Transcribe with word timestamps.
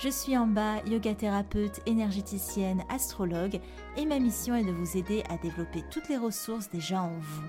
Je 0.00 0.08
suis 0.08 0.36
bas, 0.36 0.80
yoga 0.86 1.14
thérapeute, 1.14 1.80
énergéticienne, 1.86 2.84
astrologue 2.88 3.60
et 3.96 4.06
ma 4.06 4.18
mission 4.20 4.54
est 4.54 4.64
de 4.64 4.70
vous 4.70 4.96
aider 4.96 5.24
à 5.28 5.36
développer 5.38 5.82
toutes 5.90 6.08
les 6.08 6.16
ressources 6.16 6.70
déjà 6.70 7.02
en 7.02 7.18
vous 7.18 7.42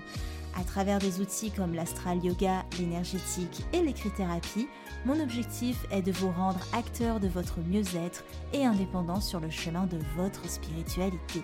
à 0.58 0.64
travers 0.64 0.98
des 0.98 1.20
outils 1.20 1.50
comme 1.50 1.74
l'astral 1.74 2.24
yoga, 2.24 2.64
l'énergétique 2.78 3.62
et 3.72 3.82
l'écrit-thérapie, 3.82 4.68
mon 5.06 5.20
objectif 5.20 5.86
est 5.90 6.02
de 6.02 6.12
vous 6.12 6.30
rendre 6.30 6.60
acteur 6.72 7.20
de 7.20 7.28
votre 7.28 7.60
mieux-être 7.60 8.24
et 8.52 8.64
indépendant 8.64 9.20
sur 9.20 9.40
le 9.40 9.50
chemin 9.50 9.86
de 9.86 9.98
votre 10.16 10.48
spiritualité. 10.48 11.42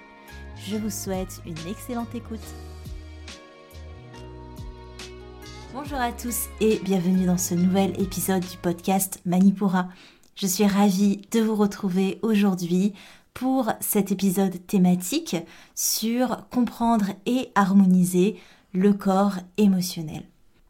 Je 0.66 0.76
vous 0.76 0.90
souhaite 0.90 1.40
une 1.46 1.70
excellente 1.70 2.14
écoute. 2.14 2.40
Bonjour 5.72 5.98
à 5.98 6.10
tous 6.10 6.46
et 6.60 6.80
bienvenue 6.82 7.26
dans 7.26 7.38
ce 7.38 7.54
nouvel 7.54 8.00
épisode 8.00 8.42
du 8.42 8.56
podcast 8.56 9.20
Manipura. 9.26 9.88
Je 10.36 10.46
suis 10.46 10.66
ravie 10.66 11.22
de 11.30 11.40
vous 11.40 11.54
retrouver 11.54 12.18
aujourd'hui 12.20 12.92
pour 13.32 13.72
cet 13.80 14.12
épisode 14.12 14.66
thématique 14.66 15.34
sur 15.74 16.46
comprendre 16.50 17.06
et 17.24 17.48
harmoniser 17.54 18.38
le 18.74 18.92
corps 18.92 19.36
émotionnel. 19.56 20.24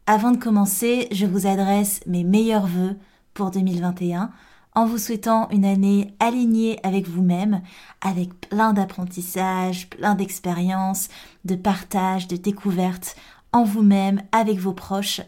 Avant 0.05 0.31
de 0.31 0.37
commencer, 0.37 1.09
je 1.11 1.25
vous 1.25 1.47
adresse 1.47 1.99
mes 2.07 2.23
meilleurs 2.23 2.65
voeux 2.65 2.95
pour 3.33 3.51
2021 3.51 4.31
en 4.73 4.85
vous 4.85 4.97
souhaitant 4.97 5.49
une 5.49 5.65
année 5.65 6.13
alignée 6.21 6.79
avec 6.83 7.09
vous-même, 7.09 7.61
avec 7.99 8.39
plein 8.39 8.71
d'apprentissages, 8.71 9.89
plein 9.89 10.15
d'expériences, 10.15 11.09
de 11.43 11.55
partage, 11.55 12.29
de 12.29 12.37
découvertes 12.37 13.17
en 13.51 13.65
vous-même, 13.65 14.21
avec 14.31 14.59
vos 14.59 14.73
proches. 14.73 15.19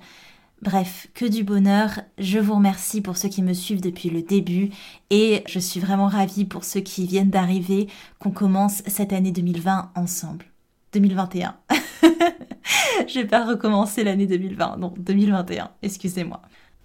Bref, 0.61 1.07
que 1.13 1.25
du 1.25 1.43
bonheur. 1.43 2.01
Je 2.17 2.37
vous 2.37 2.55
remercie 2.55 3.01
pour 3.01 3.15
ceux 3.15 3.29
qui 3.29 3.41
me 3.41 3.53
suivent 3.53 3.81
depuis 3.81 4.09
le 4.09 4.21
début 4.21 4.71
et 5.09 5.43
je 5.47 5.59
suis 5.59 5.79
vraiment 5.79 6.07
ravie 6.07 6.43
pour 6.43 6.65
ceux 6.65 6.81
qui 6.81 7.05
viennent 7.05 7.29
d'arriver 7.29 7.87
qu'on 8.19 8.31
commence 8.31 8.83
cette 8.85 9.13
année 9.13 9.31
2020 9.31 9.91
ensemble. 9.95 10.45
2021. 10.91 11.55
je 13.07 13.19
vais 13.19 13.27
pas 13.27 13.45
recommencer 13.45 14.03
l'année 14.03 14.27
2020, 14.27 14.77
non, 14.77 14.93
2021, 14.97 15.71
excusez-moi. 15.81 16.41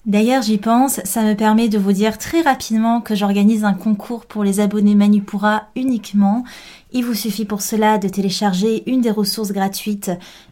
D'ailleurs, 0.07 0.43
j'y 0.43 0.59
pense, 0.59 1.01
ça 1.05 1.23
me 1.23 1.35
permet 1.35 1.71
de 1.71 1.79
vous 1.79 1.93
dire 1.93 2.19
très 2.19 2.43
rapidement 2.43 3.01
que 3.01 3.15
j'organise 3.15 3.65
un 3.65 3.73
concours 3.73 4.27
pour 4.27 4.45
les 4.45 4.61
abonnés 4.61 4.95
Manipura 4.95 5.69
uniquement. 5.77 6.45
Il 6.93 7.07
vous 7.07 7.15
suffit 7.15 7.47
pour 7.47 7.63
cela 7.63 7.97
de 7.97 8.09
télécharger 8.09 8.83
une 8.91 9.01
des 9.01 9.11
ressources 9.11 9.53
gratuites 9.53 10.11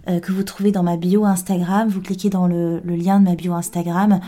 euh, 0.08 0.20
que 0.20 0.32
vous 0.32 0.42
trouvez 0.42 0.72
dans 0.72 0.82
ma 0.82 0.96
bio 0.96 1.26
Instagram. 1.26 1.86
Vous 1.86 2.00
cliquez 2.00 2.30
dans 2.30 2.46
le, 2.46 2.80
le 2.82 2.96
lien 2.96 3.20
de 3.20 3.24
ma 3.24 3.34
bio 3.34 3.52
Instagram 3.52 4.20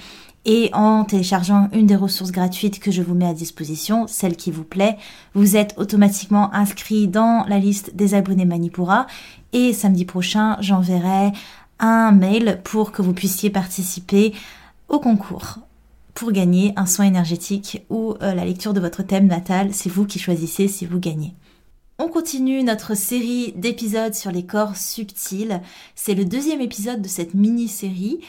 et 0.45 0.69
en 0.75 1.05
téléchargeant 1.05 1.71
une 1.73 1.87
des 1.87 1.97
ressources 1.97 2.31
gratuites 2.31 2.79
que 2.79 2.91
je 2.91 3.01
vous 3.01 3.15
mets 3.15 3.27
à 3.27 3.33
disposition, 3.33 4.07
celle 4.07 4.37
qui 4.37 4.51
vous 4.51 4.63
plaît, 4.63 4.99
vous 5.33 5.57
êtes 5.57 5.75
automatiquement 5.79 6.55
inscrit 6.55 7.09
dans 7.09 7.47
la 7.49 7.59
liste 7.59 7.97
des 7.97 8.13
abonnés 8.13 8.45
Manipura 8.45 9.07
et 9.55 9.73
samedi 9.73 10.05
prochain, 10.05 10.59
j'enverrai 10.61 11.33
un 11.79 12.13
mail 12.13 12.61
pour 12.63 12.93
que 12.93 13.01
vous 13.01 13.15
puissiez 13.15 13.49
participer 13.49 14.35
au 14.89 14.99
concours 14.99 15.59
pour 16.15 16.33
gagner 16.33 16.73
un 16.77 16.87
soin 16.87 17.07
énergétique 17.07 17.85
ou 17.91 18.15
euh, 18.23 18.35
la 18.35 18.45
lecture 18.45 18.73
de 18.73 18.81
votre 18.81 19.03
thème 19.03 19.27
natal. 19.27 19.75
C'est 19.75 19.91
vous 19.91 20.07
qui 20.07 20.19
choisissez 20.19 20.69
si 20.69 20.87
vous 20.87 21.01
gagnez. 21.01 21.35
On 21.99 22.09
continue 22.09 22.63
notre 22.63 22.97
série 22.97 23.53
d'épisodes 23.57 24.15
sur 24.15 24.33
les 24.33 24.47
corps 24.47 24.77
subtils. 24.77 25.61
C'est 25.95 26.15
le 26.15 26.25
deuxième 26.25 26.61
épisode 26.61 27.03
de 27.03 27.09
cette 27.09 27.35
mini-série. 27.35 28.21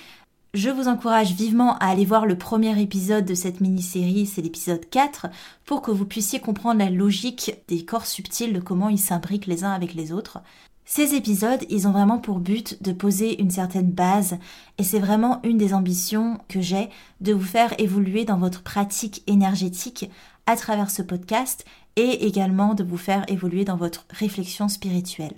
Je 0.53 0.69
vous 0.69 0.87
encourage 0.87 1.33
vivement 1.33 1.77
à 1.79 1.87
aller 1.87 2.05
voir 2.05 2.25
le 2.25 2.37
premier 2.37 2.79
épisode 2.81 3.25
de 3.25 3.33
cette 3.33 3.59
mini-série, 3.59 4.25
c'est 4.25 4.41
l'épisode 4.41 4.87
4, 4.89 5.27
pour 5.65 5.81
que 5.81 5.91
vous 5.91 6.05
puissiez 6.05 6.39
comprendre 6.39 6.79
la 6.79 6.89
logique 6.89 7.55
des 7.67 7.83
corps 7.83 8.05
subtils, 8.05 8.53
de 8.53 8.61
comment 8.61 8.87
ils 8.87 8.97
s'imbriquent 8.97 9.47
les 9.47 9.65
uns 9.65 9.73
avec 9.73 9.93
les 9.93 10.13
autres. 10.13 10.39
Ces 10.87 11.15
épisodes, 11.15 11.65
ils 11.71 11.87
ont 11.87 11.91
vraiment 11.91 12.19
pour 12.19 12.39
but 12.39 12.81
de 12.83 12.93
poser 12.93 13.41
une 13.41 13.49
certaine 13.49 13.89
base 13.89 14.37
et 14.77 14.83
c'est 14.83 14.99
vraiment 14.99 15.41
une 15.43 15.57
des 15.57 15.73
ambitions 15.73 16.39
que 16.47 16.61
j'ai 16.61 16.89
de 17.21 17.33
vous 17.33 17.43
faire 17.43 17.73
évoluer 17.79 18.23
dans 18.23 18.37
votre 18.37 18.61
pratique 18.61 19.23
énergétique 19.25 20.11
à 20.45 20.55
travers 20.55 20.91
ce 20.91 21.01
podcast 21.01 21.65
et 21.95 22.27
également 22.27 22.75
de 22.75 22.83
vous 22.83 22.97
faire 22.97 23.25
évoluer 23.29 23.65
dans 23.65 23.77
votre 23.77 24.05
réflexion 24.11 24.67
spirituelle. 24.67 25.33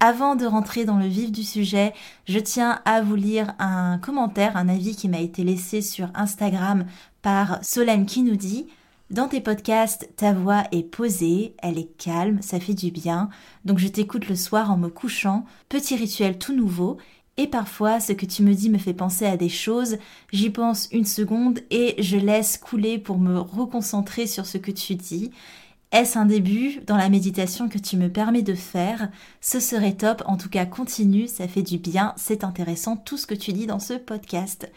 Avant 0.00 0.36
de 0.36 0.46
rentrer 0.46 0.86
dans 0.86 0.98
le 0.98 1.06
vif 1.06 1.32
du 1.32 1.42
sujet, 1.42 1.92
je 2.26 2.38
tiens 2.38 2.80
à 2.86 3.02
vous 3.02 3.14
lire 3.14 3.54
un 3.58 3.98
commentaire, 3.98 4.56
un 4.56 4.70
avis 4.70 4.96
qui 4.96 5.08
m'a 5.08 5.20
été 5.20 5.44
laissé 5.44 5.82
sur 5.82 6.08
Instagram 6.14 6.86
par 7.20 7.62
Solène 7.62 8.06
qui 8.06 8.22
nous 8.22 8.36
dit 8.36 8.66
dans 9.10 9.28
tes 9.28 9.40
podcasts, 9.40 10.10
ta 10.16 10.32
voix 10.32 10.64
est 10.72 10.82
posée, 10.82 11.54
elle 11.62 11.78
est 11.78 11.96
calme, 11.96 12.42
ça 12.42 12.58
fait 12.58 12.74
du 12.74 12.90
bien, 12.90 13.28
donc 13.64 13.78
je 13.78 13.88
t'écoute 13.88 14.28
le 14.28 14.34
soir 14.34 14.70
en 14.70 14.76
me 14.76 14.88
couchant, 14.88 15.44
petit 15.68 15.94
rituel 15.94 16.38
tout 16.38 16.54
nouveau, 16.54 16.96
et 17.36 17.46
parfois 17.46 18.00
ce 18.00 18.12
que 18.12 18.26
tu 18.26 18.42
me 18.42 18.54
dis 18.54 18.70
me 18.70 18.78
fait 18.78 18.94
penser 18.94 19.26
à 19.26 19.36
des 19.36 19.48
choses, 19.48 19.98
j'y 20.32 20.50
pense 20.50 20.88
une 20.90 21.04
seconde 21.04 21.60
et 21.70 21.94
je 22.02 22.16
laisse 22.16 22.58
couler 22.58 22.98
pour 22.98 23.18
me 23.18 23.38
reconcentrer 23.38 24.26
sur 24.26 24.46
ce 24.46 24.58
que 24.58 24.72
tu 24.72 24.96
dis, 24.96 25.30
est-ce 25.92 26.18
un 26.18 26.26
début 26.26 26.80
dans 26.86 26.96
la 26.96 27.08
méditation 27.08 27.68
que 27.68 27.78
tu 27.78 27.96
me 27.96 28.10
permets 28.10 28.42
de 28.42 28.54
faire? 28.54 29.08
Ce 29.40 29.60
serait 29.60 29.94
top, 29.94 30.22
en 30.26 30.36
tout 30.36 30.48
cas 30.48 30.66
continue, 30.66 31.28
ça 31.28 31.46
fait 31.46 31.62
du 31.62 31.78
bien, 31.78 32.12
c'est 32.16 32.42
intéressant 32.42 32.96
tout 32.96 33.16
ce 33.16 33.26
que 33.26 33.34
tu 33.34 33.52
dis 33.52 33.66
dans 33.66 33.78
ce 33.78 33.94
podcast. 33.94 34.68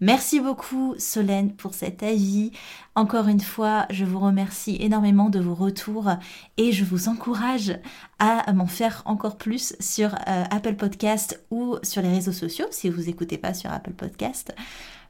Merci 0.00 0.38
beaucoup 0.38 0.94
Solène 0.96 1.52
pour 1.52 1.74
cet 1.74 2.04
avis. 2.04 2.52
Encore 2.94 3.26
une 3.26 3.40
fois, 3.40 3.86
je 3.90 4.04
vous 4.04 4.20
remercie 4.20 4.76
énormément 4.78 5.28
de 5.28 5.40
vos 5.40 5.56
retours 5.56 6.10
et 6.56 6.70
je 6.70 6.84
vous 6.84 7.08
encourage 7.08 7.76
à 8.20 8.52
m'en 8.52 8.68
faire 8.68 9.02
encore 9.06 9.36
plus 9.36 9.74
sur 9.80 10.14
euh, 10.14 10.44
Apple 10.50 10.76
Podcast 10.76 11.42
ou 11.50 11.78
sur 11.82 12.00
les 12.00 12.10
réseaux 12.10 12.32
sociaux 12.32 12.66
si 12.70 12.88
vous 12.88 13.02
n'écoutez 13.02 13.38
pas 13.38 13.54
sur 13.54 13.72
Apple 13.72 13.92
Podcast 13.92 14.54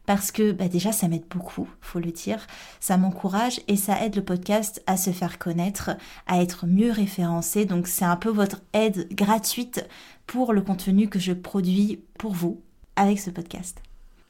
parce 0.06 0.32
que 0.32 0.52
bah, 0.52 0.68
déjà 0.68 0.90
ça 0.90 1.06
m'aide 1.06 1.26
beaucoup, 1.28 1.68
faut 1.82 1.98
le 1.98 2.10
dire, 2.10 2.46
ça 2.80 2.96
m'encourage 2.96 3.60
et 3.68 3.76
ça 3.76 4.02
aide 4.02 4.16
le 4.16 4.24
podcast 4.24 4.82
à 4.86 4.96
se 4.96 5.10
faire 5.10 5.38
connaître, 5.38 5.90
à 6.26 6.40
être 6.40 6.66
mieux 6.66 6.92
référencé. 6.92 7.66
Donc 7.66 7.88
c'est 7.88 8.06
un 8.06 8.16
peu 8.16 8.30
votre 8.30 8.62
aide 8.72 9.06
gratuite 9.12 9.86
pour 10.26 10.54
le 10.54 10.62
contenu 10.62 11.10
que 11.10 11.18
je 11.18 11.34
produis 11.34 12.00
pour 12.16 12.32
vous 12.32 12.62
avec 12.96 13.20
ce 13.20 13.28
podcast. 13.28 13.82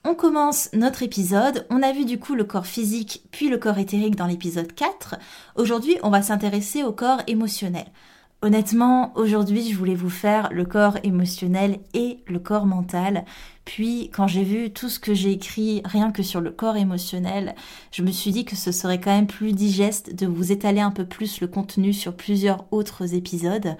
On 0.04 0.14
commence 0.14 0.70
notre 0.72 1.02
épisode. 1.02 1.66
On 1.70 1.82
a 1.82 1.92
vu 1.92 2.04
du 2.04 2.18
coup 2.18 2.34
le 2.34 2.44
corps 2.44 2.66
physique 2.66 3.22
puis 3.32 3.48
le 3.48 3.58
corps 3.58 3.78
éthérique 3.78 4.16
dans 4.16 4.26
l'épisode 4.26 4.72
4. 4.72 5.16
Aujourd'hui, 5.56 5.96
on 6.02 6.10
va 6.10 6.22
s'intéresser 6.22 6.84
au 6.84 6.92
corps 6.92 7.20
émotionnel. 7.26 7.86
Honnêtement, 8.40 9.12
aujourd'hui, 9.16 9.68
je 9.68 9.76
voulais 9.76 9.96
vous 9.96 10.10
faire 10.10 10.50
le 10.52 10.64
corps 10.64 10.96
émotionnel 11.02 11.80
et 11.92 12.20
le 12.28 12.38
corps 12.38 12.66
mental. 12.66 13.24
Puis, 13.64 14.10
quand 14.14 14.28
j'ai 14.28 14.44
vu 14.44 14.70
tout 14.70 14.88
ce 14.88 15.00
que 15.00 15.12
j'ai 15.12 15.32
écrit 15.32 15.82
rien 15.84 16.12
que 16.12 16.22
sur 16.22 16.40
le 16.40 16.52
corps 16.52 16.76
émotionnel, 16.76 17.56
je 17.90 18.02
me 18.02 18.12
suis 18.12 18.30
dit 18.30 18.44
que 18.44 18.54
ce 18.54 18.70
serait 18.70 19.00
quand 19.00 19.10
même 19.10 19.26
plus 19.26 19.52
digeste 19.52 20.14
de 20.14 20.28
vous 20.28 20.52
étaler 20.52 20.80
un 20.80 20.92
peu 20.92 21.04
plus 21.04 21.40
le 21.40 21.48
contenu 21.48 21.92
sur 21.92 22.14
plusieurs 22.14 22.72
autres 22.72 23.14
épisodes. 23.14 23.76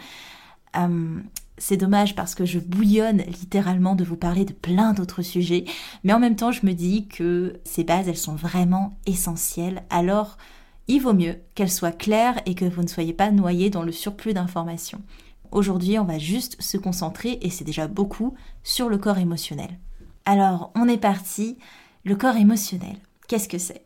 Euh, 0.77 1.21
c'est 1.59 1.77
dommage 1.77 2.15
parce 2.15 2.35
que 2.35 2.45
je 2.45 2.59
bouillonne 2.59 3.23
littéralement 3.23 3.95
de 3.95 4.05
vous 4.05 4.17
parler 4.17 4.45
de 4.45 4.53
plein 4.53 4.93
d'autres 4.93 5.23
sujets, 5.23 5.65
mais 6.05 6.13
en 6.13 6.21
même 6.21 6.37
temps, 6.37 6.53
je 6.53 6.65
me 6.65 6.73
dis 6.73 7.07
que 7.07 7.61
ces 7.65 7.85
bases, 7.85 8.09
elles 8.09 8.17
sont 8.17 8.35
vraiment 8.35 8.99
essentielles. 9.07 9.85
Alors, 9.91 10.39
il 10.87 11.01
vaut 11.01 11.13
mieux 11.13 11.37
qu'elle 11.55 11.71
soit 11.71 11.93
claire 11.93 12.41
et 12.47 12.55
que 12.55 12.65
vous 12.65 12.83
ne 12.83 12.89
soyez 12.89 13.13
pas 13.13 13.31
noyé 13.31 13.71
dans 13.71 13.83
le 13.83 13.93
surplus 13.93 14.35
d'informations. 14.35 15.03
Aujourd'hui, 15.51 15.99
on 15.99 16.05
va 16.05 16.19
juste 16.19 16.61
se 16.63 16.77
concentrer, 16.77 17.39
et 17.43 17.51
c'est 17.51 17.65
déjà 17.65 17.89
beaucoup, 17.89 18.35
sur 18.63 18.89
le 18.89 18.99
corps 18.99 19.19
émotionnel. 19.19 19.79
Alors, 20.25 20.73
on 20.75 20.89
est 20.89 20.99
parti. 20.99 21.59
Le 22.05 22.17
corps 22.17 22.37
émotionnel, 22.37 22.97
qu'est-ce 23.27 23.49
que 23.49 23.59
c'est? 23.59 23.85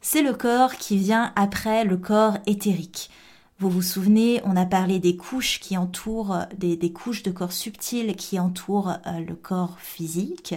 C'est 0.00 0.22
le 0.22 0.32
corps 0.32 0.76
qui 0.76 0.96
vient 0.96 1.32
après 1.36 1.84
le 1.84 1.96
corps 1.96 2.38
éthérique. 2.46 3.10
Vous 3.60 3.68
vous 3.68 3.82
souvenez, 3.82 4.40
on 4.44 4.56
a 4.56 4.64
parlé 4.64 5.00
des 5.00 5.16
couches 5.16 5.60
qui 5.60 5.76
entourent, 5.76 6.46
des, 6.56 6.92
couches 6.94 7.22
de 7.22 7.30
corps 7.30 7.52
subtils 7.52 8.16
qui 8.16 8.40
entourent 8.40 8.96
euh, 9.06 9.20
le 9.20 9.34
corps 9.34 9.78
physique. 9.78 10.54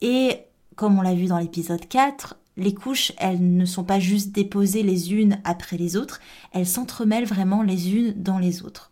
Et 0.00 0.38
comme 0.74 0.98
on 0.98 1.02
l'a 1.02 1.12
vu 1.12 1.26
dans 1.26 1.36
l'épisode 1.36 1.86
4, 1.86 2.38
les 2.56 2.72
couches, 2.72 3.12
elles 3.18 3.54
ne 3.54 3.66
sont 3.66 3.84
pas 3.84 4.00
juste 4.00 4.32
déposées 4.32 4.82
les 4.82 5.12
unes 5.12 5.38
après 5.44 5.76
les 5.76 5.98
autres, 5.98 6.22
elles 6.52 6.66
s'entremêlent 6.66 7.26
vraiment 7.26 7.62
les 7.62 7.94
unes 7.94 8.14
dans 8.16 8.38
les 8.38 8.62
autres. 8.62 8.90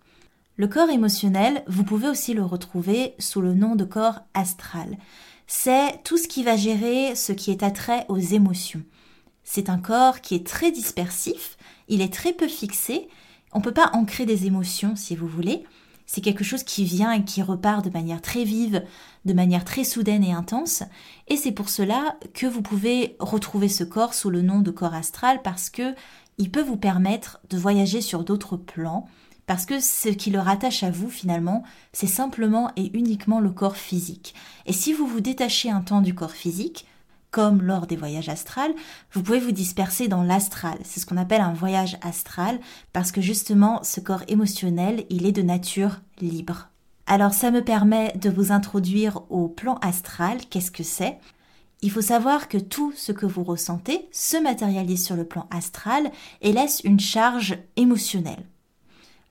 Le 0.56 0.68
corps 0.68 0.90
émotionnel, 0.90 1.64
vous 1.68 1.84
pouvez 1.84 2.08
aussi 2.08 2.34
le 2.34 2.44
retrouver 2.44 3.14
sous 3.18 3.40
le 3.40 3.54
nom 3.54 3.76
de 3.76 3.84
corps 3.84 4.20
astral. 4.34 4.98
c'est 5.46 6.02
tout 6.04 6.18
ce 6.18 6.28
qui 6.28 6.42
va 6.44 6.56
gérer 6.56 7.14
ce 7.14 7.32
qui 7.32 7.50
est 7.50 7.62
attrait 7.62 8.04
aux 8.10 8.18
émotions. 8.18 8.82
C'est 9.42 9.70
un 9.70 9.78
corps 9.78 10.20
qui 10.20 10.34
est 10.34 10.46
très 10.46 10.70
dispersif, 10.70 11.55
il 11.88 12.00
est 12.00 12.12
très 12.12 12.32
peu 12.32 12.48
fixé, 12.48 13.08
on 13.52 13.58
ne 13.58 13.64
peut 13.64 13.72
pas 13.72 13.90
ancrer 13.92 14.26
des 14.26 14.46
émotions 14.46 14.96
si 14.96 15.16
vous 15.16 15.28
voulez, 15.28 15.64
c'est 16.06 16.20
quelque 16.20 16.44
chose 16.44 16.62
qui 16.62 16.84
vient 16.84 17.12
et 17.12 17.24
qui 17.24 17.42
repart 17.42 17.84
de 17.84 17.90
manière 17.90 18.22
très 18.22 18.44
vive, 18.44 18.84
de 19.24 19.32
manière 19.32 19.64
très 19.64 19.84
soudaine 19.84 20.22
et 20.22 20.32
intense, 20.32 20.84
et 21.28 21.36
c'est 21.36 21.52
pour 21.52 21.68
cela 21.68 22.16
que 22.32 22.46
vous 22.46 22.62
pouvez 22.62 23.16
retrouver 23.18 23.68
ce 23.68 23.84
corps 23.84 24.14
sous 24.14 24.30
le 24.30 24.42
nom 24.42 24.60
de 24.60 24.70
corps 24.70 24.94
astral 24.94 25.42
parce 25.42 25.68
que 25.68 25.94
il 26.38 26.50
peut 26.50 26.62
vous 26.62 26.76
permettre 26.76 27.40
de 27.50 27.56
voyager 27.56 28.00
sur 28.00 28.22
d'autres 28.22 28.56
plans, 28.56 29.08
parce 29.46 29.64
que 29.64 29.80
ce 29.80 30.08
qui 30.08 30.30
le 30.30 30.38
rattache 30.38 30.82
à 30.82 30.90
vous 30.90 31.08
finalement, 31.08 31.62
c'est 31.92 32.06
simplement 32.06 32.70
et 32.76 32.90
uniquement 32.96 33.40
le 33.40 33.50
corps 33.50 33.76
physique. 33.76 34.34
Et 34.66 34.72
si 34.72 34.92
vous 34.92 35.06
vous 35.06 35.20
détachez 35.20 35.70
un 35.70 35.80
temps 35.80 36.02
du 36.02 36.14
corps 36.14 36.32
physique, 36.32 36.86
comme 37.36 37.60
lors 37.60 37.86
des 37.86 37.96
voyages 37.96 38.30
astrales, 38.30 38.74
vous 39.12 39.22
pouvez 39.22 39.40
vous 39.40 39.52
disperser 39.52 40.08
dans 40.08 40.22
l'astral. 40.22 40.78
C'est 40.84 41.00
ce 41.00 41.04
qu'on 41.04 41.18
appelle 41.18 41.42
un 41.42 41.52
voyage 41.52 41.98
astral, 42.00 42.58
parce 42.94 43.12
que 43.12 43.20
justement, 43.20 43.82
ce 43.82 44.00
corps 44.00 44.22
émotionnel, 44.28 45.04
il 45.10 45.26
est 45.26 45.32
de 45.32 45.42
nature 45.42 46.00
libre. 46.18 46.70
Alors 47.06 47.34
ça 47.34 47.50
me 47.50 47.62
permet 47.62 48.14
de 48.16 48.30
vous 48.30 48.52
introduire 48.52 49.20
au 49.28 49.48
plan 49.48 49.74
astral. 49.82 50.38
Qu'est-ce 50.48 50.70
que 50.70 50.82
c'est? 50.82 51.18
Il 51.82 51.90
faut 51.90 52.00
savoir 52.00 52.48
que 52.48 52.56
tout 52.56 52.94
ce 52.96 53.12
que 53.12 53.26
vous 53.26 53.44
ressentez 53.44 54.08
se 54.12 54.38
matérialise 54.42 55.04
sur 55.04 55.14
le 55.14 55.26
plan 55.26 55.46
astral 55.50 56.10
et 56.40 56.54
laisse 56.54 56.80
une 56.84 57.00
charge 57.00 57.58
émotionnelle. 57.76 58.46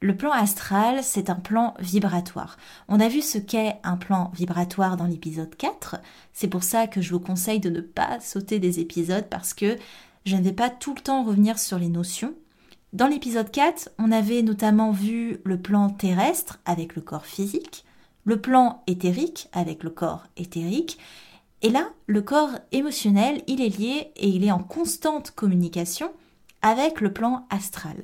Le 0.01 0.15
plan 0.15 0.31
astral, 0.31 1.03
c'est 1.03 1.29
un 1.29 1.35
plan 1.35 1.73
vibratoire. 1.79 2.57
On 2.87 2.99
a 2.99 3.07
vu 3.07 3.21
ce 3.21 3.37
qu'est 3.37 3.77
un 3.83 3.95
plan 3.95 4.31
vibratoire 4.35 4.97
dans 4.97 5.05
l'épisode 5.05 5.55
4. 5.55 5.97
C'est 6.33 6.49
pour 6.49 6.63
ça 6.63 6.87
que 6.87 7.01
je 7.01 7.11
vous 7.11 7.19
conseille 7.19 7.59
de 7.59 7.69
ne 7.69 7.81
pas 7.81 8.19
sauter 8.19 8.59
des 8.59 8.79
épisodes 8.79 9.27
parce 9.29 9.53
que 9.53 9.77
je 10.25 10.35
ne 10.35 10.41
vais 10.41 10.53
pas 10.53 10.69
tout 10.69 10.93
le 10.93 11.01
temps 11.01 11.23
revenir 11.23 11.57
sur 11.57 11.79
les 11.79 11.89
notions. 11.89 12.33
Dans 12.93 13.07
l'épisode 13.07 13.51
4, 13.51 13.89
on 13.97 14.11
avait 14.11 14.41
notamment 14.41 14.91
vu 14.91 15.39
le 15.43 15.59
plan 15.61 15.89
terrestre 15.89 16.59
avec 16.65 16.95
le 16.95 17.01
corps 17.01 17.25
physique, 17.25 17.85
le 18.25 18.39
plan 18.39 18.83
éthérique 18.87 19.49
avec 19.53 19.83
le 19.83 19.89
corps 19.89 20.25
éthérique, 20.37 20.97
et 21.61 21.69
là, 21.69 21.89
le 22.05 22.21
corps 22.21 22.51
émotionnel, 22.71 23.41
il 23.47 23.61
est 23.61 23.75
lié 23.75 24.11
et 24.17 24.27
il 24.27 24.43
est 24.45 24.51
en 24.51 24.59
constante 24.59 25.31
communication 25.31 26.11
avec 26.61 27.01
le 27.01 27.11
plan 27.11 27.47
astral. 27.49 27.95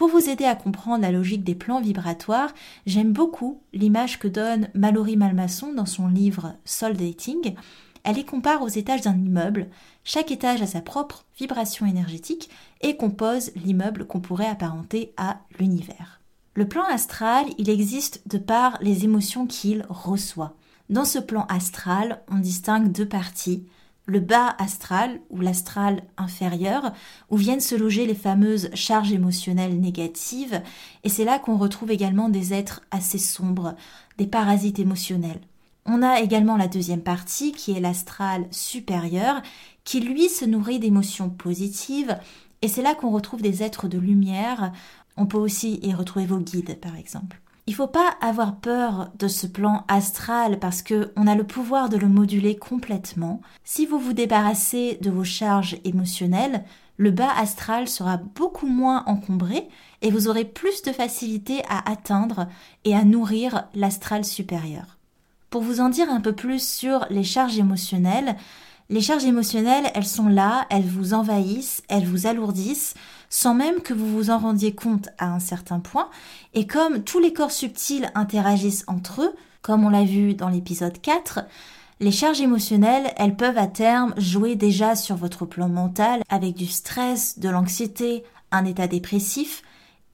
Pour 0.00 0.08
vous 0.08 0.30
aider 0.30 0.46
à 0.46 0.54
comprendre 0.54 1.02
la 1.02 1.12
logique 1.12 1.44
des 1.44 1.54
plans 1.54 1.82
vibratoires, 1.82 2.54
j'aime 2.86 3.12
beaucoup 3.12 3.60
l'image 3.74 4.18
que 4.18 4.28
donne 4.28 4.70
Mallory 4.72 5.18
Malmasson 5.18 5.74
dans 5.74 5.84
son 5.84 6.08
livre 6.08 6.54
Soul 6.64 6.94
Dating. 6.94 7.54
Elle 8.02 8.16
y 8.16 8.24
compare 8.24 8.62
aux 8.62 8.68
étages 8.68 9.02
d'un 9.02 9.18
immeuble. 9.18 9.68
Chaque 10.02 10.30
étage 10.30 10.62
a 10.62 10.66
sa 10.66 10.80
propre 10.80 11.26
vibration 11.38 11.84
énergétique 11.84 12.48
et 12.80 12.96
compose 12.96 13.50
l'immeuble 13.56 14.06
qu'on 14.06 14.20
pourrait 14.20 14.46
apparenter 14.48 15.12
à 15.18 15.40
l'univers. 15.58 16.22
Le 16.54 16.66
plan 16.66 16.84
astral, 16.84 17.44
il 17.58 17.68
existe 17.68 18.26
de 18.26 18.38
par 18.38 18.78
les 18.80 19.04
émotions 19.04 19.46
qu'il 19.46 19.84
reçoit. 19.90 20.56
Dans 20.88 21.04
ce 21.04 21.18
plan 21.18 21.44
astral, 21.50 22.22
on 22.30 22.38
distingue 22.38 22.90
deux 22.90 23.06
parties 23.06 23.66
le 24.10 24.20
bas 24.20 24.56
astral 24.58 25.20
ou 25.30 25.40
l'astral 25.40 26.02
inférieur, 26.16 26.92
où 27.30 27.36
viennent 27.36 27.60
se 27.60 27.76
loger 27.76 28.06
les 28.06 28.14
fameuses 28.14 28.68
charges 28.74 29.12
émotionnelles 29.12 29.78
négatives, 29.78 30.60
et 31.04 31.08
c'est 31.08 31.24
là 31.24 31.38
qu'on 31.38 31.56
retrouve 31.56 31.92
également 31.92 32.28
des 32.28 32.52
êtres 32.52 32.82
assez 32.90 33.18
sombres, 33.18 33.76
des 34.18 34.26
parasites 34.26 34.80
émotionnels. 34.80 35.40
On 35.86 36.02
a 36.02 36.20
également 36.20 36.56
la 36.56 36.68
deuxième 36.68 37.02
partie, 37.02 37.52
qui 37.52 37.72
est 37.72 37.80
l'astral 37.80 38.46
supérieur, 38.50 39.42
qui 39.84 40.00
lui 40.00 40.28
se 40.28 40.44
nourrit 40.44 40.80
d'émotions 40.80 41.30
positives, 41.30 42.18
et 42.62 42.68
c'est 42.68 42.82
là 42.82 42.94
qu'on 42.94 43.10
retrouve 43.10 43.42
des 43.42 43.62
êtres 43.62 43.88
de 43.88 43.98
lumière. 43.98 44.72
On 45.16 45.26
peut 45.26 45.38
aussi 45.38 45.78
y 45.82 45.94
retrouver 45.94 46.26
vos 46.26 46.40
guides, 46.40 46.78
par 46.80 46.96
exemple. 46.96 47.40
Il 47.70 47.76
faut 47.76 47.86
pas 47.86 48.16
avoir 48.20 48.56
peur 48.56 49.12
de 49.16 49.28
ce 49.28 49.46
plan 49.46 49.84
astral 49.86 50.58
parce 50.58 50.82
que 50.82 51.12
on 51.14 51.28
a 51.28 51.36
le 51.36 51.44
pouvoir 51.44 51.88
de 51.88 51.96
le 51.96 52.08
moduler 52.08 52.56
complètement. 52.56 53.42
Si 53.62 53.86
vous 53.86 54.00
vous 54.00 54.12
débarrassez 54.12 54.98
de 55.00 55.08
vos 55.08 55.22
charges 55.22 55.76
émotionnelles, 55.84 56.64
le 56.96 57.12
bas 57.12 57.30
astral 57.30 57.86
sera 57.86 58.16
beaucoup 58.16 58.66
moins 58.66 59.04
encombré 59.06 59.68
et 60.02 60.10
vous 60.10 60.26
aurez 60.26 60.44
plus 60.44 60.82
de 60.82 60.90
facilité 60.90 61.62
à 61.68 61.88
atteindre 61.88 62.48
et 62.84 62.96
à 62.96 63.04
nourrir 63.04 63.68
l'astral 63.76 64.24
supérieur. 64.24 64.98
Pour 65.48 65.62
vous 65.62 65.78
en 65.78 65.90
dire 65.90 66.10
un 66.10 66.20
peu 66.20 66.32
plus 66.32 66.66
sur 66.66 67.06
les 67.08 67.22
charges 67.22 67.58
émotionnelles, 67.58 68.34
les 68.88 69.00
charges 69.00 69.24
émotionnelles, 69.24 69.92
elles 69.94 70.04
sont 70.04 70.26
là, 70.26 70.66
elles 70.70 70.82
vous 70.82 71.14
envahissent, 71.14 71.84
elles 71.88 72.04
vous 72.04 72.26
alourdissent, 72.26 72.94
sans 73.30 73.54
même 73.54 73.80
que 73.80 73.94
vous 73.94 74.08
vous 74.08 74.30
en 74.30 74.38
rendiez 74.38 74.74
compte 74.74 75.08
à 75.18 75.32
un 75.32 75.38
certain 75.38 75.80
point. 75.80 76.10
Et 76.52 76.66
comme 76.66 77.02
tous 77.02 77.20
les 77.20 77.32
corps 77.32 77.52
subtils 77.52 78.10
interagissent 78.14 78.84
entre 78.86 79.22
eux, 79.22 79.34
comme 79.62 79.84
on 79.84 79.88
l'a 79.90 80.04
vu 80.04 80.34
dans 80.34 80.48
l'épisode 80.48 81.00
4, 81.00 81.40
les 82.00 82.12
charges 82.12 82.40
émotionnelles, 82.40 83.12
elles 83.16 83.36
peuvent 83.36 83.58
à 83.58 83.66
terme 83.66 84.14
jouer 84.16 84.56
déjà 84.56 84.96
sur 84.96 85.16
votre 85.16 85.46
plan 85.46 85.68
mental 85.68 86.22
avec 86.28 86.54
du 86.54 86.66
stress, 86.66 87.38
de 87.38 87.48
l'anxiété, 87.48 88.24
un 88.50 88.64
état 88.64 88.88
dépressif, 88.88 89.62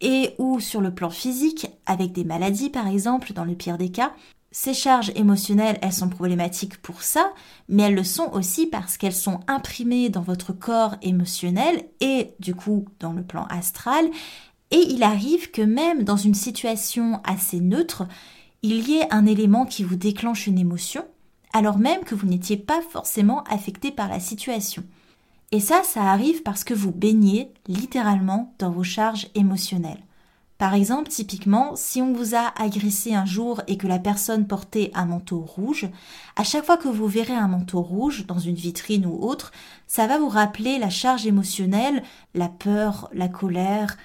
et 0.00 0.34
ou 0.38 0.60
sur 0.60 0.80
le 0.80 0.92
plan 0.92 1.10
physique 1.10 1.68
avec 1.86 2.12
des 2.12 2.24
maladies 2.24 2.70
par 2.70 2.86
exemple 2.86 3.32
dans 3.32 3.44
le 3.44 3.54
pire 3.54 3.78
des 3.78 3.90
cas, 3.90 4.12
ces 4.58 4.72
charges 4.72 5.12
émotionnelles, 5.16 5.78
elles 5.82 5.92
sont 5.92 6.08
problématiques 6.08 6.78
pour 6.78 7.02
ça, 7.02 7.34
mais 7.68 7.82
elles 7.82 7.94
le 7.94 8.02
sont 8.02 8.30
aussi 8.32 8.66
parce 8.66 8.96
qu'elles 8.96 9.12
sont 9.12 9.40
imprimées 9.48 10.08
dans 10.08 10.22
votre 10.22 10.54
corps 10.54 10.96
émotionnel 11.02 11.84
et 12.00 12.32
du 12.40 12.54
coup 12.54 12.86
dans 12.98 13.12
le 13.12 13.22
plan 13.22 13.44
astral. 13.50 14.06
Et 14.70 14.80
il 14.88 15.02
arrive 15.02 15.50
que 15.50 15.60
même 15.60 16.04
dans 16.04 16.16
une 16.16 16.34
situation 16.34 17.20
assez 17.22 17.60
neutre, 17.60 18.08
il 18.62 18.88
y 18.88 18.96
ait 18.96 19.12
un 19.12 19.26
élément 19.26 19.66
qui 19.66 19.84
vous 19.84 19.96
déclenche 19.96 20.46
une 20.46 20.58
émotion, 20.58 21.04
alors 21.52 21.76
même 21.76 22.02
que 22.04 22.14
vous 22.14 22.26
n'étiez 22.26 22.56
pas 22.56 22.80
forcément 22.80 23.42
affecté 23.42 23.90
par 23.90 24.08
la 24.08 24.20
situation. 24.20 24.84
Et 25.52 25.60
ça, 25.60 25.82
ça 25.84 26.04
arrive 26.04 26.42
parce 26.42 26.64
que 26.64 26.72
vous 26.72 26.92
baignez 26.92 27.52
littéralement 27.68 28.54
dans 28.58 28.70
vos 28.70 28.84
charges 28.84 29.28
émotionnelles. 29.34 30.05
Par 30.58 30.72
exemple, 30.72 31.08
typiquement, 31.08 31.76
si 31.76 32.00
on 32.00 32.14
vous 32.14 32.34
a 32.34 32.52
agressé 32.60 33.14
un 33.14 33.26
jour 33.26 33.60
et 33.66 33.76
que 33.76 33.86
la 33.86 33.98
personne 33.98 34.46
portait 34.46 34.90
un 34.94 35.04
manteau 35.04 35.40
rouge, 35.40 35.88
à 36.34 36.44
chaque 36.44 36.64
fois 36.64 36.78
que 36.78 36.88
vous 36.88 37.06
verrez 37.06 37.34
un 37.34 37.48
manteau 37.48 37.82
rouge 37.82 38.26
dans 38.26 38.38
une 38.38 38.54
vitrine 38.54 39.04
ou 39.04 39.22
autre, 39.22 39.52
ça 39.86 40.06
va 40.06 40.18
vous 40.18 40.30
rappeler 40.30 40.78
la 40.78 40.88
charge 40.88 41.26
émotionnelle, 41.26 42.02
la 42.34 42.48
peur, 42.48 43.10
la 43.12 43.28
colère, 43.28 43.98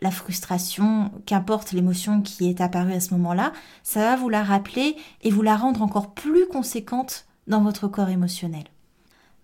la 0.00 0.10
frustration, 0.10 1.10
qu'importe 1.26 1.72
l'émotion 1.72 2.22
qui 2.22 2.48
est 2.48 2.62
apparue 2.62 2.92
à 2.92 3.00
ce 3.00 3.12
moment-là, 3.14 3.52
ça 3.82 4.00
va 4.00 4.16
vous 4.16 4.30
la 4.30 4.42
rappeler 4.42 4.96
et 5.22 5.30
vous 5.30 5.42
la 5.42 5.56
rendre 5.56 5.82
encore 5.82 6.14
plus 6.14 6.46
conséquente 6.46 7.26
dans 7.48 7.60
votre 7.60 7.86
corps 7.88 8.08
émotionnel. 8.08 8.64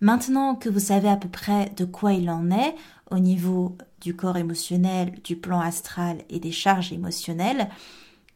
Maintenant 0.01 0.55
que 0.55 0.69
vous 0.69 0.79
savez 0.79 1.07
à 1.07 1.15
peu 1.15 1.29
près 1.29 1.71
de 1.77 1.85
quoi 1.85 2.13
il 2.13 2.29
en 2.29 2.51
est 2.51 2.75
au 3.11 3.19
niveau 3.19 3.77
du 4.01 4.15
corps 4.15 4.37
émotionnel, 4.37 5.19
du 5.23 5.35
plan 5.35 5.59
astral 5.59 6.17
et 6.29 6.39
des 6.39 6.51
charges 6.51 6.91
émotionnelles, 6.91 7.69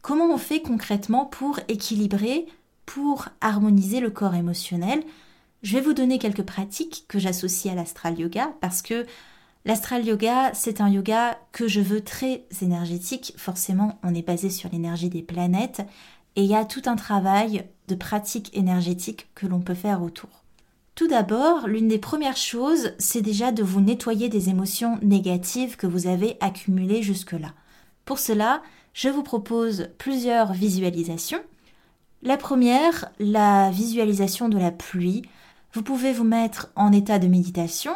comment 0.00 0.32
on 0.32 0.38
fait 0.38 0.62
concrètement 0.62 1.26
pour 1.26 1.60
équilibrer, 1.68 2.46
pour 2.86 3.28
harmoniser 3.40 4.00
le 4.00 4.10
corps 4.10 4.34
émotionnel? 4.34 5.02
Je 5.62 5.76
vais 5.76 5.82
vous 5.82 5.92
donner 5.92 6.18
quelques 6.18 6.42
pratiques 6.42 7.04
que 7.08 7.18
j'associe 7.18 7.70
à 7.70 7.76
l'astral 7.76 8.18
yoga 8.18 8.54
parce 8.62 8.80
que 8.80 9.04
l'astral 9.66 10.06
yoga, 10.06 10.52
c'est 10.54 10.80
un 10.80 10.88
yoga 10.88 11.38
que 11.52 11.68
je 11.68 11.82
veux 11.82 12.00
très 12.00 12.46
énergétique. 12.62 13.34
Forcément, 13.36 13.98
on 14.02 14.14
est 14.14 14.26
basé 14.26 14.48
sur 14.48 14.70
l'énergie 14.70 15.10
des 15.10 15.22
planètes 15.22 15.82
et 16.36 16.44
il 16.44 16.50
y 16.50 16.54
a 16.54 16.64
tout 16.64 16.82
un 16.86 16.96
travail 16.96 17.66
de 17.88 17.94
pratique 17.94 18.56
énergétique 18.56 19.28
que 19.34 19.46
l'on 19.46 19.60
peut 19.60 19.74
faire 19.74 20.02
autour. 20.02 20.30
Tout 20.94 21.08
d'abord, 21.08 21.66
l'une 21.66 21.88
des 21.88 21.98
premières 21.98 22.36
choses, 22.36 22.92
c'est 22.98 23.22
déjà 23.22 23.52
de 23.52 23.62
vous 23.62 23.80
nettoyer 23.80 24.28
des 24.28 24.48
émotions 24.48 24.98
négatives 25.02 25.76
que 25.76 25.86
vous 25.86 26.06
avez 26.06 26.36
accumulées 26.40 27.02
jusque-là. 27.02 27.54
Pour 28.04 28.18
cela, 28.18 28.62
je 28.92 29.08
vous 29.08 29.22
propose 29.22 29.88
plusieurs 29.98 30.52
visualisations. 30.52 31.40
La 32.22 32.36
première, 32.36 33.10
la 33.18 33.70
visualisation 33.70 34.48
de 34.48 34.58
la 34.58 34.70
pluie. 34.70 35.22
Vous 35.72 35.82
pouvez 35.82 36.12
vous 36.12 36.24
mettre 36.24 36.70
en 36.76 36.92
état 36.92 37.18
de 37.18 37.28
méditation 37.28 37.92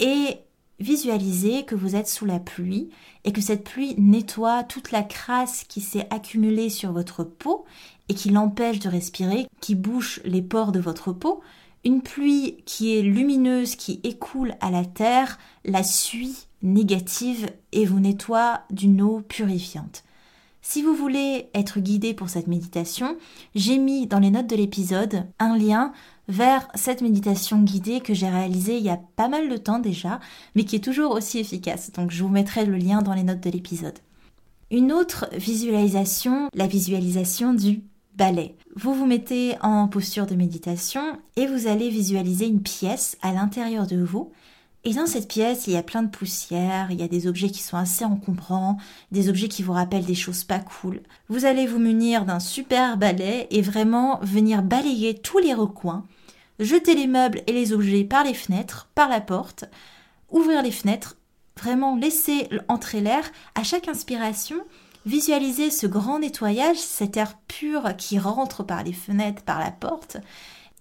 et 0.00 0.38
visualiser 0.80 1.64
que 1.64 1.74
vous 1.76 1.94
êtes 1.94 2.08
sous 2.08 2.26
la 2.26 2.40
pluie 2.40 2.90
et 3.24 3.32
que 3.32 3.40
cette 3.40 3.64
pluie 3.64 3.94
nettoie 3.96 4.64
toute 4.64 4.90
la 4.90 5.02
crasse 5.02 5.64
qui 5.64 5.80
s'est 5.80 6.08
accumulée 6.10 6.68
sur 6.68 6.92
votre 6.92 7.22
peau 7.22 7.64
et 8.08 8.14
qui 8.14 8.30
l'empêche 8.30 8.80
de 8.80 8.88
respirer, 8.88 9.46
qui 9.60 9.74
bouche 9.74 10.20
les 10.24 10.42
pores 10.42 10.72
de 10.72 10.80
votre 10.80 11.12
peau, 11.12 11.40
une 11.84 12.02
pluie 12.02 12.58
qui 12.64 12.96
est 12.96 13.02
lumineuse, 13.02 13.76
qui 13.76 14.00
écoule 14.04 14.54
à 14.60 14.70
la 14.70 14.84
terre, 14.84 15.38
la 15.64 15.82
suit 15.82 16.46
négative 16.62 17.50
et 17.72 17.84
vous 17.84 18.00
nettoie 18.00 18.62
d'une 18.70 19.02
eau 19.02 19.20
purifiante. 19.20 20.04
Si 20.64 20.80
vous 20.80 20.94
voulez 20.94 21.48
être 21.54 21.80
guidé 21.80 22.14
pour 22.14 22.28
cette 22.28 22.46
méditation, 22.46 23.16
j'ai 23.56 23.78
mis 23.78 24.06
dans 24.06 24.20
les 24.20 24.30
notes 24.30 24.46
de 24.46 24.54
l'épisode 24.54 25.26
un 25.40 25.58
lien 25.58 25.92
vers 26.28 26.68
cette 26.76 27.02
méditation 27.02 27.60
guidée 27.62 28.00
que 28.00 28.14
j'ai 28.14 28.28
réalisée 28.28 28.76
il 28.76 28.84
y 28.84 28.90
a 28.90 29.00
pas 29.16 29.26
mal 29.26 29.48
de 29.48 29.56
temps 29.56 29.80
déjà, 29.80 30.20
mais 30.54 30.64
qui 30.64 30.76
est 30.76 30.84
toujours 30.84 31.10
aussi 31.10 31.40
efficace. 31.40 31.90
Donc 31.90 32.12
je 32.12 32.22
vous 32.22 32.28
mettrai 32.28 32.64
le 32.64 32.76
lien 32.76 33.02
dans 33.02 33.12
les 33.12 33.24
notes 33.24 33.40
de 33.40 33.50
l'épisode. 33.50 33.98
Une 34.70 34.92
autre 34.92 35.28
visualisation, 35.32 36.48
la 36.54 36.68
visualisation 36.68 37.54
du 37.54 37.82
ballet. 38.16 38.56
Vous 38.76 38.94
vous 38.94 39.06
mettez 39.06 39.56
en 39.62 39.88
posture 39.88 40.26
de 40.26 40.34
méditation 40.34 41.18
et 41.36 41.46
vous 41.46 41.66
allez 41.66 41.88
visualiser 41.88 42.46
une 42.46 42.62
pièce 42.62 43.16
à 43.22 43.32
l'intérieur 43.32 43.86
de 43.86 44.02
vous 44.02 44.32
et 44.84 44.94
dans 44.94 45.06
cette 45.06 45.28
pièce, 45.28 45.68
il 45.68 45.74
y 45.74 45.76
a 45.76 45.82
plein 45.82 46.02
de 46.02 46.10
poussière, 46.10 46.90
il 46.90 46.98
y 46.98 47.04
a 47.04 47.08
des 47.08 47.28
objets 47.28 47.50
qui 47.50 47.62
sont 47.62 47.76
assez 47.76 48.04
encombrants, 48.04 48.78
des 49.12 49.28
objets 49.28 49.46
qui 49.46 49.62
vous 49.62 49.72
rappellent 49.72 50.04
des 50.04 50.16
choses 50.16 50.42
pas 50.42 50.58
cool. 50.58 51.02
Vous 51.28 51.44
allez 51.44 51.68
vous 51.68 51.78
munir 51.78 52.24
d'un 52.24 52.40
super 52.40 52.96
balai 52.96 53.46
et 53.50 53.62
vraiment 53.62 54.18
venir 54.22 54.62
balayer 54.62 55.14
tous 55.14 55.38
les 55.38 55.54
recoins, 55.54 56.04
jeter 56.58 56.96
les 56.96 57.06
meubles 57.06 57.42
et 57.46 57.52
les 57.52 57.72
objets 57.72 58.02
par 58.02 58.24
les 58.24 58.34
fenêtres, 58.34 58.88
par 58.96 59.08
la 59.08 59.20
porte, 59.20 59.66
ouvrir 60.30 60.62
les 60.62 60.72
fenêtres, 60.72 61.16
vraiment 61.56 61.94
laisser 61.94 62.48
entrer 62.66 63.00
l'air 63.00 63.22
à 63.54 63.62
chaque 63.62 63.86
inspiration. 63.86 64.56
Visualiser 65.04 65.70
ce 65.70 65.86
grand 65.86 66.20
nettoyage, 66.20 66.76
cet 66.76 67.16
air 67.16 67.36
pur 67.48 67.96
qui 67.96 68.18
rentre 68.18 68.62
par 68.62 68.84
les 68.84 68.92
fenêtres, 68.92 69.42
par 69.42 69.58
la 69.58 69.70
porte, 69.70 70.18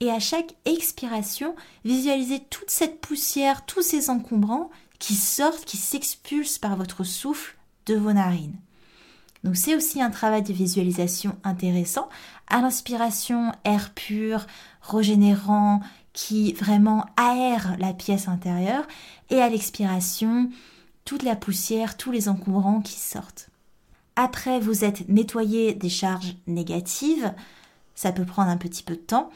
et 0.01 0.10
à 0.10 0.20
chaque 0.20 0.56
expiration, 0.66 1.56
visualisez 1.86 2.40
toute 2.40 2.72
cette 2.72 3.01
poussière, 3.01 3.66
tous 3.66 3.84
ces 3.84 4.10
encombrants 4.10 4.72
qui 4.98 5.13
sortent, 5.13 5.66
qui 5.66 5.78
s'expulsent 5.78 6.58
par 6.58 6.75
votre 6.75 7.04
souffle 7.04 7.56
de 7.86 7.96
vos 7.96 8.12
narines. 8.12 8.58
Donc 9.44 9.56
c'est 9.56 9.75
aussi 9.75 10.01
un 10.01 10.10
travail 10.10 10.42
de 10.42 10.54
visualisation 10.54 11.36
intéressant. 11.44 12.10
À 12.48 12.62
l'inspiration, 12.62 13.51
air 13.63 13.94
pur, 13.94 14.48
régénérant, 14.82 15.82
qui 16.13 16.54
vraiment 16.54 17.06
aère 17.16 17.75
la 17.78 17.94
pièce 17.94 18.28
intérieure. 18.28 18.88
Et 19.30 19.40
à 19.40 19.50
l'expiration, 19.50 20.50
toute 21.06 21.24
la 21.24 21.36
poussière, 21.36 21.96
tous 21.96 22.12
les 22.12 22.28
encombrants 22.28 22.82
qui 22.82 23.00
sortent. 23.00 23.50
Après, 24.24 24.60
vous 24.60 24.86
êtes 24.86 25.10
nettoyé 25.10 25.74
des 25.74 25.90
charges 25.90 26.36
négatives. 26.46 27.34
Ça 27.96 28.12
peut 28.12 28.25
prendre 28.25 28.50
un 28.50 28.58
petit 28.58 28.84
peu 28.84 28.94
de 28.94 29.00
temps 29.00 29.32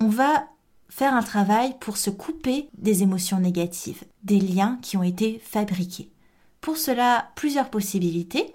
on 0.00 0.08
va 0.08 0.46
faire 0.88 1.14
un 1.14 1.22
travail 1.22 1.76
pour 1.78 1.96
se 1.96 2.10
couper 2.10 2.68
des 2.78 3.02
émotions 3.02 3.38
négatives, 3.38 4.02
des 4.24 4.40
liens 4.40 4.78
qui 4.82 4.96
ont 4.96 5.02
été 5.02 5.40
fabriqués. 5.44 6.10
Pour 6.60 6.78
cela, 6.78 7.30
plusieurs 7.36 7.70
possibilités. 7.70 8.52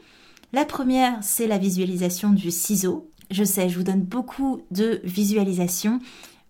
La 0.51 0.65
première, 0.65 1.17
c'est 1.21 1.47
la 1.47 1.57
visualisation 1.57 2.31
du 2.31 2.51
ciseau. 2.51 3.09
Je 3.31 3.43
sais, 3.43 3.69
je 3.69 3.77
vous 3.77 3.83
donne 3.83 4.01
beaucoup 4.01 4.61
de 4.71 5.01
visualisation, 5.03 5.99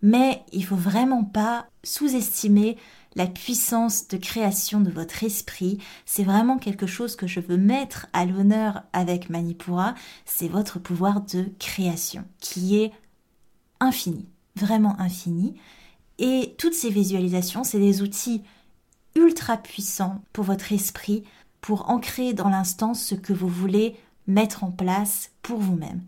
mais 0.02 0.44
il 0.52 0.66
faut 0.66 0.76
vraiment 0.76 1.24
pas 1.24 1.68
sous-estimer 1.84 2.78
la 3.16 3.28
puissance 3.28 4.08
de 4.08 4.18
création 4.18 4.82
de 4.82 4.92
votre 4.92 5.24
esprit. 5.24 5.80
C'est 6.06 6.24
vraiment 6.24 6.58
quelque 6.58 6.88
chose 6.88 7.16
que 7.16 7.28
je 7.28 7.40
veux 7.40 7.58
mettre 7.58 8.08
à 8.14 8.26
l'honneur 8.26 8.84
avec 8.94 9.30
Manipura. 9.30 9.96
C'est 10.26 10.48
votre 10.48 10.80
pouvoir 10.80 11.22
de 11.22 11.46
création 11.60 12.26
qui 12.40 12.78
est 12.78 12.92
infini 13.80 14.28
vraiment 14.56 15.00
infini. 15.00 15.56
Et 16.18 16.56
toutes 16.58 16.74
ces 16.74 16.90
visualisations, 16.90 17.64
c'est 17.64 17.80
des 17.80 18.02
outils 18.02 18.42
ultra 19.16 19.58
puissants 19.58 20.22
pour 20.34 20.46
votre 20.46 20.72
esprit, 20.72 21.24
pour 21.62 21.90
ancrer 21.90 22.34
dans 22.34 22.50
l'instant 22.50 22.94
ce 22.94 23.16
que 23.16 23.34
vous 23.34 23.48
voulez 23.48 23.96
mettre 24.28 24.64
en 24.64 24.72
place 24.72 25.32
pour 25.42 25.60
vous-même. 25.60 26.02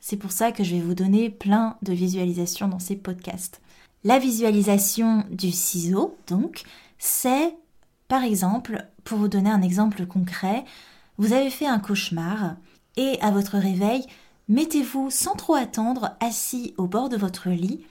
C'est 0.00 0.16
pour 0.16 0.32
ça 0.32 0.52
que 0.52 0.64
je 0.64 0.76
vais 0.76 0.80
vous 0.80 0.94
donner 0.94 1.28
plein 1.28 1.76
de 1.82 1.92
visualisations 1.92 2.68
dans 2.68 2.78
ces 2.78 2.96
podcasts. 2.96 3.60
La 4.04 4.18
visualisation 4.18 5.24
du 5.30 5.50
ciseau, 5.50 6.16
donc, 6.28 6.62
c'est, 6.98 7.56
par 8.06 8.22
exemple, 8.22 8.86
pour 9.04 9.18
vous 9.18 9.28
donner 9.28 9.50
un 9.50 9.62
exemple 9.62 10.06
concret, 10.06 10.64
vous 11.18 11.32
avez 11.32 11.50
fait 11.50 11.66
un 11.66 11.80
cauchemar 11.80 12.56
et 12.96 13.18
à 13.20 13.30
votre 13.30 13.58
réveil, 13.58 14.04
mettez-vous 14.48 15.10
sans 15.10 15.34
trop 15.34 15.54
attendre 15.54 16.16
assis 16.20 16.74
au 16.76 16.86
bord 16.86 17.08
de 17.08 17.16
votre 17.16 17.50
lit 17.50 17.84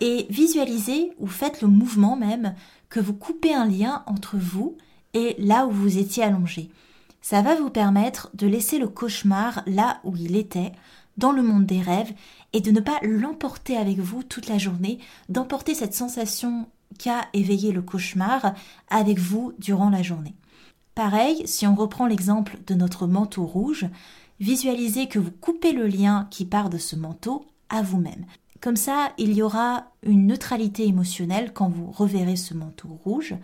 et 0.00 0.26
visualisez 0.30 1.12
ou 1.18 1.26
faites 1.26 1.60
le 1.60 1.68
mouvement 1.68 2.16
même 2.16 2.54
que 2.88 3.00
vous 3.00 3.14
coupez 3.14 3.54
un 3.54 3.66
lien 3.66 4.04
entre 4.06 4.36
vous 4.36 4.76
et 5.14 5.34
là 5.38 5.66
où 5.66 5.70
vous 5.70 5.98
étiez 5.98 6.22
allongé. 6.22 6.70
Ça 7.20 7.42
va 7.42 7.54
vous 7.54 7.70
permettre 7.70 8.30
de 8.34 8.46
laisser 8.46 8.78
le 8.78 8.88
cauchemar 8.88 9.62
là 9.66 10.00
où 10.04 10.16
il 10.16 10.36
était, 10.36 10.72
dans 11.16 11.32
le 11.32 11.42
monde 11.42 11.66
des 11.66 11.80
rêves, 11.80 12.12
et 12.52 12.60
de 12.60 12.70
ne 12.70 12.80
pas 12.80 12.98
l'emporter 13.02 13.76
avec 13.76 13.98
vous 13.98 14.22
toute 14.22 14.48
la 14.48 14.58
journée, 14.58 14.98
d'emporter 15.28 15.74
cette 15.74 15.94
sensation 15.94 16.66
qu'a 16.98 17.22
éveillé 17.32 17.72
le 17.72 17.82
cauchemar 17.82 18.54
avec 18.88 19.18
vous 19.18 19.52
durant 19.58 19.90
la 19.90 20.02
journée. 20.02 20.34
Pareil, 20.94 21.42
si 21.46 21.66
on 21.66 21.74
reprend 21.74 22.06
l'exemple 22.06 22.58
de 22.66 22.74
notre 22.74 23.06
manteau 23.06 23.44
rouge, 23.44 23.86
visualisez 24.40 25.08
que 25.08 25.18
vous 25.18 25.30
coupez 25.30 25.72
le 25.72 25.86
lien 25.86 26.28
qui 26.30 26.44
part 26.44 26.68
de 26.68 26.78
ce 26.78 26.96
manteau 26.96 27.46
à 27.70 27.82
vous-même. 27.82 28.26
Comme 28.60 28.76
ça, 28.76 29.12
il 29.18 29.32
y 29.32 29.42
aura 29.42 29.86
une 30.04 30.26
neutralité 30.26 30.86
émotionnelle 30.86 31.52
quand 31.52 31.68
vous 31.68 31.90
reverrez 31.90 32.36
ce 32.36 32.54
manteau 32.54 32.88
rouge. 33.04 33.34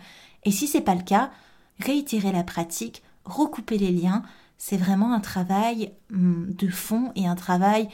Et 0.45 0.51
si 0.51 0.67
c'est 0.67 0.79
pas 0.81 0.95
le 0.95 1.01
cas, 1.01 1.31
réitérez 1.79 2.31
la 2.31 2.43
pratique, 2.43 3.03
recoupez 3.25 3.77
les 3.77 3.91
liens. 3.91 4.23
C'est 4.59 4.77
vraiment 4.77 5.13
un 5.13 5.21
travail 5.21 5.93
hum, 6.13 6.53
de 6.55 6.67
fond 6.67 7.11
et 7.15 7.25
un 7.25 7.35
travail 7.35 7.89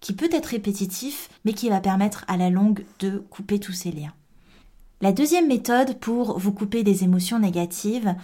qui 0.00 0.14
peut 0.14 0.30
être 0.32 0.46
répétitif, 0.46 1.28
mais 1.44 1.52
qui 1.52 1.68
va 1.68 1.80
permettre 1.80 2.24
à 2.26 2.36
la 2.36 2.50
longue 2.50 2.84
de 2.98 3.18
couper 3.30 3.60
tous 3.60 3.72
ces 3.72 3.92
liens. 3.92 4.14
La 5.00 5.12
deuxième 5.12 5.46
méthode 5.46 5.98
pour 6.00 6.38
vous 6.38 6.52
couper 6.52 6.82
des 6.82 7.04
émotions 7.04 7.38
négatives, 7.38 8.14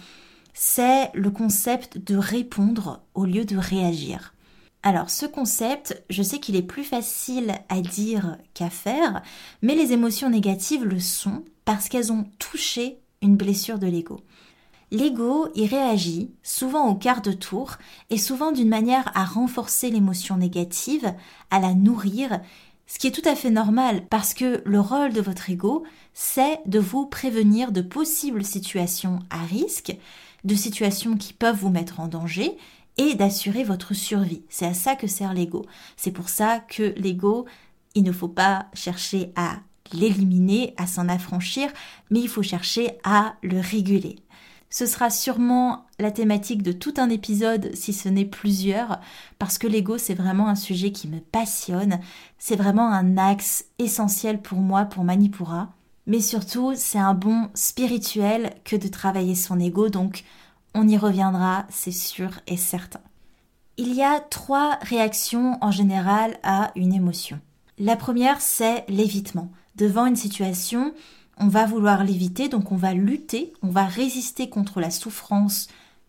c'est 0.53 1.11
le 1.13 1.29
concept 1.29 1.99
de 1.99 2.15
répondre 2.15 3.01
au 3.13 3.25
lieu 3.25 3.45
de 3.45 3.57
réagir. 3.57 4.33
Alors 4.81 5.09
ce 5.09 5.25
concept, 5.25 6.03
je 6.09 6.23
sais 6.23 6.39
qu'il 6.39 6.55
est 6.55 6.63
plus 6.63 6.83
facile 6.83 7.53
à 7.69 7.79
dire 7.81 8.37
qu'à 8.53 8.69
faire, 8.69 9.21
mais 9.61 9.75
les 9.75 9.93
émotions 9.93 10.29
négatives 10.29 10.83
le 10.83 10.99
sont 10.99 11.45
parce 11.63 11.89
qu'elles 11.89 12.11
ont 12.11 12.25
touché 12.39 12.97
une 13.21 13.37
blessure 13.37 13.79
de 13.79 13.87
l'ego. 13.87 14.19
L'ego 14.93 15.47
y 15.55 15.65
réagit, 15.65 16.29
souvent 16.43 16.87
au 16.87 16.93
quart 16.93 17.23
de 17.23 17.31
tour, 17.31 17.77
et 18.11 18.19
souvent 18.19 18.51
d'une 18.51 18.69
manière 18.69 19.11
à 19.15 19.25
renforcer 19.25 19.89
l'émotion 19.89 20.37
négative, 20.37 21.15
à 21.49 21.59
la 21.59 21.73
nourrir, 21.73 22.39
ce 22.85 22.99
qui 22.99 23.07
est 23.07 23.11
tout 23.11 23.27
à 23.27 23.35
fait 23.35 23.49
normal 23.49 24.05
parce 24.11 24.35
que 24.35 24.61
le 24.65 24.79
rôle 24.79 25.11
de 25.11 25.19
votre 25.19 25.49
ego, 25.49 25.83
c'est 26.13 26.59
de 26.67 26.77
vous 26.77 27.07
prévenir 27.07 27.71
de 27.71 27.81
possibles 27.81 28.43
situations 28.43 29.17
à 29.31 29.39
risque, 29.39 29.97
de 30.43 30.53
situations 30.53 31.17
qui 31.17 31.33
peuvent 31.33 31.57
vous 31.57 31.71
mettre 31.71 31.99
en 31.99 32.07
danger 32.07 32.55
et 32.97 33.15
d'assurer 33.15 33.63
votre 33.63 33.95
survie. 33.95 34.43
C'est 34.47 34.67
à 34.67 34.75
ça 34.75 34.95
que 34.95 35.07
sert 35.07 35.33
l'ego. 35.33 35.65
C'est 35.97 36.11
pour 36.11 36.29
ça 36.29 36.59
que 36.59 36.93
l'ego, 36.97 37.47
il 37.95 38.03
ne 38.03 38.11
faut 38.11 38.27
pas 38.27 38.67
chercher 38.75 39.33
à 39.35 39.55
l'éliminer, 39.91 40.75
à 40.77 40.85
s'en 40.85 41.09
affranchir, 41.09 41.71
mais 42.11 42.19
il 42.19 42.29
faut 42.29 42.43
chercher 42.43 42.91
à 43.03 43.33
le 43.41 43.59
réguler. 43.59 44.17
Ce 44.73 44.87
sera 44.87 45.11
sûrement 45.11 45.85
la 45.99 46.09
thématique 46.09 46.63
de 46.63 46.71
tout 46.71 46.95
un 46.97 47.11
épisode, 47.11 47.69
si 47.75 47.93
ce 47.93 48.09
n'est 48.09 48.25
plusieurs, 48.25 48.99
parce 49.37 49.59
que 49.59 49.67
l'ego, 49.67 49.99
c'est 49.99 50.15
vraiment 50.15 50.47
un 50.47 50.55
sujet 50.55 50.91
qui 50.91 51.07
me 51.07 51.19
passionne. 51.19 51.99
C'est 52.39 52.55
vraiment 52.55 52.89
un 52.89 53.19
axe 53.19 53.65
essentiel 53.77 54.41
pour 54.41 54.57
moi, 54.57 54.85
pour 54.85 55.03
Manipura. 55.03 55.69
Mais 56.07 56.21
surtout, 56.21 56.71
c'est 56.75 56.97
un 56.97 57.13
bon 57.13 57.51
spirituel 57.53 58.55
que 58.63 58.75
de 58.75 58.87
travailler 58.87 59.35
son 59.35 59.59
ego, 59.59 59.89
donc 59.89 60.23
on 60.73 60.87
y 60.87 60.97
reviendra, 60.97 61.67
c'est 61.69 61.91
sûr 61.91 62.31
et 62.47 62.57
certain. 62.57 63.01
Il 63.77 63.93
y 63.93 64.01
a 64.01 64.19
trois 64.21 64.79
réactions 64.81 65.59
en 65.61 65.69
général 65.69 66.39
à 66.41 66.71
une 66.75 66.95
émotion. 66.95 67.39
La 67.77 67.95
première, 67.95 68.41
c'est 68.41 68.85
l'évitement. 68.87 69.51
Devant 69.75 70.07
une 70.07 70.15
situation, 70.15 70.95
on 71.37 71.47
va 71.47 71.65
vouloir 71.65 72.03
l'éviter, 72.03 72.49
donc 72.49 72.71
on 72.71 72.75
va 72.75 72.93
lutter, 72.93 73.53
on 73.61 73.69
va 73.69 73.85
résister 73.85 74.49
contre 74.49 74.79
la 74.79 74.91
souffrance 74.91 75.67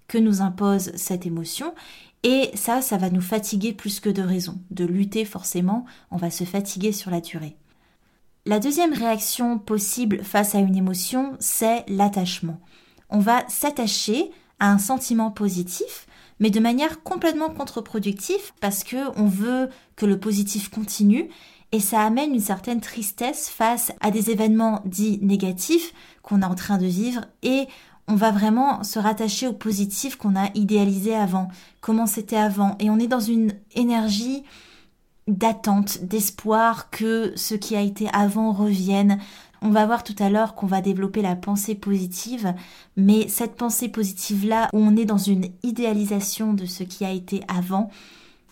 que 0.09 0.19
nous 0.19 0.43
impose 0.43 0.93
cette 0.97 1.27
émotion, 1.27 1.75
et 2.23 2.51
ça, 2.55 2.81
ça 2.81 2.97
va 2.97 3.11
nous 3.11 3.21
fatiguer 3.21 3.73
plus 3.73 4.01
que 4.01 4.09
de 4.09 4.23
raison. 4.23 4.59
De 4.71 4.85
lutter, 4.85 5.25
forcément, 5.25 5.85
on 6.11 6.17
va 6.17 6.31
se 6.31 6.45
fatiguer 6.45 6.93
sur 6.93 7.11
la 7.11 7.21
durée. 7.21 7.57
La 8.47 8.59
deuxième 8.59 8.93
réaction 8.93 9.59
possible 9.59 10.23
face 10.23 10.55
à 10.55 10.59
une 10.59 10.77
émotion, 10.77 11.37
c'est 11.39 11.85
l'attachement. 11.89 12.61
On 13.11 13.19
va 13.19 13.45
s'attacher 13.49 14.31
à 14.59 14.71
un 14.71 14.79
sentiment 14.79 15.31
positif, 15.31 16.07
mais 16.41 16.51
de 16.51 16.61
manière 16.61 17.03
complètement 17.03 17.51
contre-productive 17.51 18.53
parce 18.61 18.85
que 18.85 19.19
on 19.19 19.27
veut 19.27 19.69
que 19.97 20.07
le 20.07 20.19
positif 20.19 20.71
continue 20.71 21.29
et 21.73 21.81
ça 21.81 22.03
amène 22.03 22.35
une 22.35 22.41
certaine 22.41 22.81
tristesse 22.81 23.49
face 23.49 23.93
à 24.01 24.11
des 24.11 24.31
événements 24.31 24.81
dits 24.85 25.19
négatifs 25.23 25.93
qu'on 26.23 26.43
est 26.43 26.47
en 26.47 26.55
train 26.55 26.79
de 26.79 26.87
vivre 26.87 27.25
et 27.43 27.67
on 28.07 28.15
va 28.15 28.31
vraiment 28.31 28.83
se 28.83 28.99
rattacher 28.99 29.47
au 29.47 29.53
positif 29.53 30.17
qu'on 30.17 30.37
a 30.37 30.51
idéalisé 30.55 31.15
avant, 31.15 31.49
comment 31.81 32.07
c'était 32.07 32.37
avant, 32.37 32.77
et 32.79 32.91
on 32.91 32.99
est 32.99 33.07
dans 33.07 33.21
une 33.21 33.53
énergie 33.75 34.45
d'attente, 35.27 36.03
d'espoir 36.03 36.91
que 36.91 37.33
ce 37.35 37.55
qui 37.55 37.77
a 37.77 37.81
été 37.81 38.09
avant 38.13 38.53
revienne. 38.53 39.19
On 39.63 39.71
va 39.71 39.87
voir 39.87 40.05
tout 40.05 40.15
à 40.19 40.29
l'heure 40.29 40.55
qu'on 40.55 40.67
va 40.67 40.83
développer 40.83 41.23
la 41.23 41.35
pensée 41.35 41.75
positive, 41.75 42.53
mais 42.97 43.29
cette 43.29 43.57
pensée 43.57 43.89
positive-là, 43.89 44.69
où 44.75 44.79
on 44.79 44.97
est 44.97 45.07
dans 45.07 45.17
une 45.17 45.47
idéalisation 45.63 46.53
de 46.53 46.67
ce 46.67 46.83
qui 46.83 47.07
a 47.07 47.11
été 47.11 47.43
avant, 47.49 47.91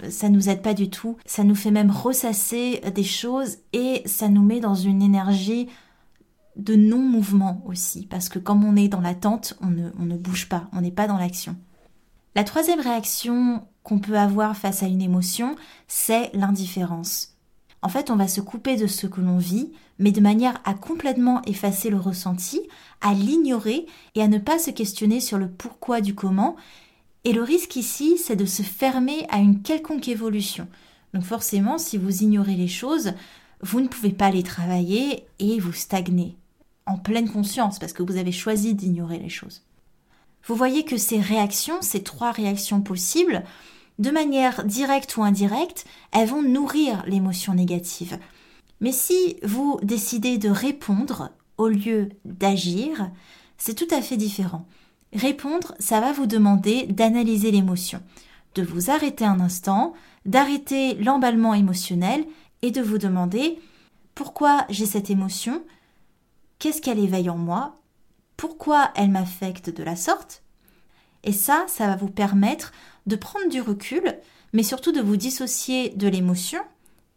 ça 0.09 0.29
nous 0.29 0.49
aide 0.49 0.63
pas 0.63 0.75
du 0.75 0.91
tout. 0.91 1.17
Ça 1.27 1.45
nous 1.45 1.55
fait 1.55 1.71
même 1.71 1.91
ressasser 1.91 2.81
des 2.95 3.05
choses 3.05 3.59
et 3.73 4.03
ça 4.07 4.29
nous 4.29 4.43
met 4.43 4.61
dans 4.61 4.75
une 4.75 5.03
énergie 5.03 5.69
de 6.57 6.75
non-mouvement 6.75 7.63
aussi, 7.67 8.07
parce 8.07 8.29
que 8.29 8.39
comme 8.39 8.65
on 8.65 8.77
est 8.77 8.89
dans 8.89 9.01
l'attente, 9.01 9.55
on 9.63 9.69
ne, 9.69 9.91
on 9.99 10.05
ne 10.05 10.17
bouge 10.17 10.49
pas, 10.49 10.69
on 10.73 10.83
n'est 10.83 10.91
pas 10.91 11.07
dans 11.07 11.17
l'action. 11.17 11.57
La 12.35 12.45
troisième 12.45 12.81
réaction 12.81 13.67
qu'on 13.83 13.99
peut 13.99 14.19
avoir 14.19 14.57
face 14.57 14.83
à 14.83 14.87
une 14.87 15.03
émotion, 15.03 15.57
c'est 15.89 16.31
l'indifférence. 16.35 17.37
En 17.83 17.89
fait, 17.89 18.11
on 18.11 18.17
va 18.17 18.29
se 18.29 18.41
couper 18.41 18.77
de 18.77 18.87
ce 18.87 19.07
que 19.07 19.21
l'on 19.21 19.39
vit, 19.39 19.73
mais 19.99 20.13
de 20.13 20.21
manière 20.21 20.61
à 20.65 20.75
complètement 20.75 21.43
effacer 21.43 21.91
le 21.91 21.99
ressenti, 21.99 22.61
à 23.01 23.13
l'ignorer 23.13 23.87
et 24.15 24.23
à 24.23 24.29
ne 24.29 24.39
pas 24.39 24.59
se 24.59 24.71
questionner 24.71 25.21
sur 25.21 25.37
le 25.37 25.51
pourquoi 25.51 26.01
du 26.01 26.15
comment. 26.15 26.57
Et 27.25 27.33
le 27.33 27.43
risque 27.43 27.77
ici, 27.77 28.19
c'est 28.19 28.37
de 28.37 28.47
se 28.47 28.63
fermer 28.63 29.27
à 29.29 29.39
une 29.39 29.63
quelconque 29.63 30.09
évolution. 30.09 30.69
Donc 31.15 31.25
forcément, 31.25 31.79
si 31.79 31.97
vous 31.99 32.23
ignorez 32.23 32.57
les 32.57 32.69
choses, 32.69 33.13
vous 33.61 33.81
ne 33.81 33.89
pouvez 33.89 34.13
pas 34.13 34.31
les 34.31 34.43
travailler 34.43 35.25
et 35.39 35.61
vous 35.61 35.73
stagnez 35.73 36.37
en 36.87 36.99
pleine 36.99 37.31
conscience 37.31 37.79
parce 37.79 37.93
que 37.93 38.03
vous 38.03 38.17
avez 38.17 38.33
choisi 38.33 38.75
d'ignorer 38.75 39.19
les 39.19 39.29
choses. 39.29 39.63
Vous 40.45 40.57
voyez 40.57 40.85
que 40.85 40.97
ces 40.97 41.21
réactions, 41.21 41.81
ces 41.81 42.03
trois 42.03 42.33
réactions 42.33 42.81
possibles, 42.81 43.45
de 43.99 44.11
manière 44.11 44.65
directe 44.65 45.17
ou 45.17 45.23
indirecte, 45.23 45.85
elles 46.11 46.29
vont 46.29 46.43
nourrir 46.43 47.05
l'émotion 47.07 47.55
négative. 47.55 48.19
Mais 48.81 48.91
si 48.91 49.37
vous 49.45 49.79
décidez 49.83 50.39
de 50.39 50.49
répondre 50.49 51.31
au 51.57 51.69
lieu 51.69 52.09
d'agir, 52.25 53.11
c'est 53.59 53.75
tout 53.75 53.95
à 53.95 54.03
fait 54.03 54.17
différent. 54.17 54.67
Répondre, 55.13 55.75
ça 55.79 56.01
va 56.01 56.13
vous 56.13 56.27
demander 56.27 56.87
d'analyser 56.87 57.51
l'émotion, 57.51 58.03
de 58.55 58.63
vous 58.63 58.91
arrêter 58.91 59.25
un 59.25 59.41
instant, 59.41 59.93
d'arrêter 60.25 60.95
l'emballement 60.95 61.55
émotionnel 61.55 62.25
et 62.63 62.71
de 62.71 62.81
vous 62.81 62.99
demander 62.99 63.59
pourquoi 64.15 64.65
j'ai 64.69 64.87
cette 64.87 65.11
émotion, 65.11 65.63
qu'est-ce 66.59 66.81
qu'elle 66.81 66.99
éveille 66.99 67.31
en 67.31 67.37
moi, 67.37 67.81
pourquoi 68.37 68.91
elle 68.95 69.11
m'affecte 69.11 69.71
de 69.71 69.83
la 69.83 69.97
sorte? 69.97 70.43
Et 71.25 71.33
ça, 71.33 71.65
ça 71.69 71.87
va 71.87 71.97
vous 71.97 72.11
permettre 72.11 72.73
de 73.07 73.17
prendre 73.17 73.49
du 73.49 73.61
recul, 73.61 74.19
mais 74.53 74.63
surtout 74.63 74.93
de 74.93 75.01
vous 75.01 75.17
dissocier 75.17 75.91
de 75.91 76.09
l'émotion 76.09 76.63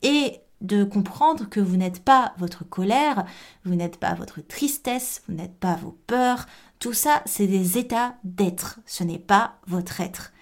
et 0.02 0.40
de 0.62 0.84
comprendre 0.84 1.50
que 1.50 1.60
vous 1.60 1.78
n'êtes 1.78 2.04
pas 2.04 2.34
votre 2.38 2.68
colère, 2.68 3.26
vous 3.66 3.76
n'êtes 3.76 3.98
pas 3.98 4.14
votre 4.14 4.42
tristesse, 4.42 5.24
vous 5.28 5.36
n'êtes 5.36 5.58
pas 5.58 5.76
vos 5.76 5.98
peurs. 6.08 6.46
Tout 6.80 6.94
ça, 6.94 7.22
c'est 7.26 7.48
des 7.48 7.78
états 7.78 8.16
d'être, 8.24 8.80
ce 8.86 9.04
n'est 9.04 9.20
pas 9.20 9.58
votre 9.68 10.02
être. 10.02 10.34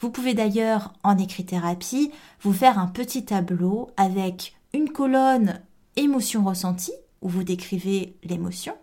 Vous 0.00 0.10
pouvez 0.10 0.34
d'ailleurs, 0.34 0.92
en 1.02 1.18
écrit-thérapie, 1.18 2.12
vous 2.42 2.52
faire 2.52 2.78
un 2.78 2.86
petit 2.86 3.24
tableau 3.24 3.90
avec 3.96 4.54
une 4.72 4.90
colonne 4.90 5.60
émotion 5.96 6.44
ressentie, 6.44 6.92
où 7.20 7.28
vous 7.28 7.42
décrivez 7.42 8.16
l'émotion, 8.22 8.74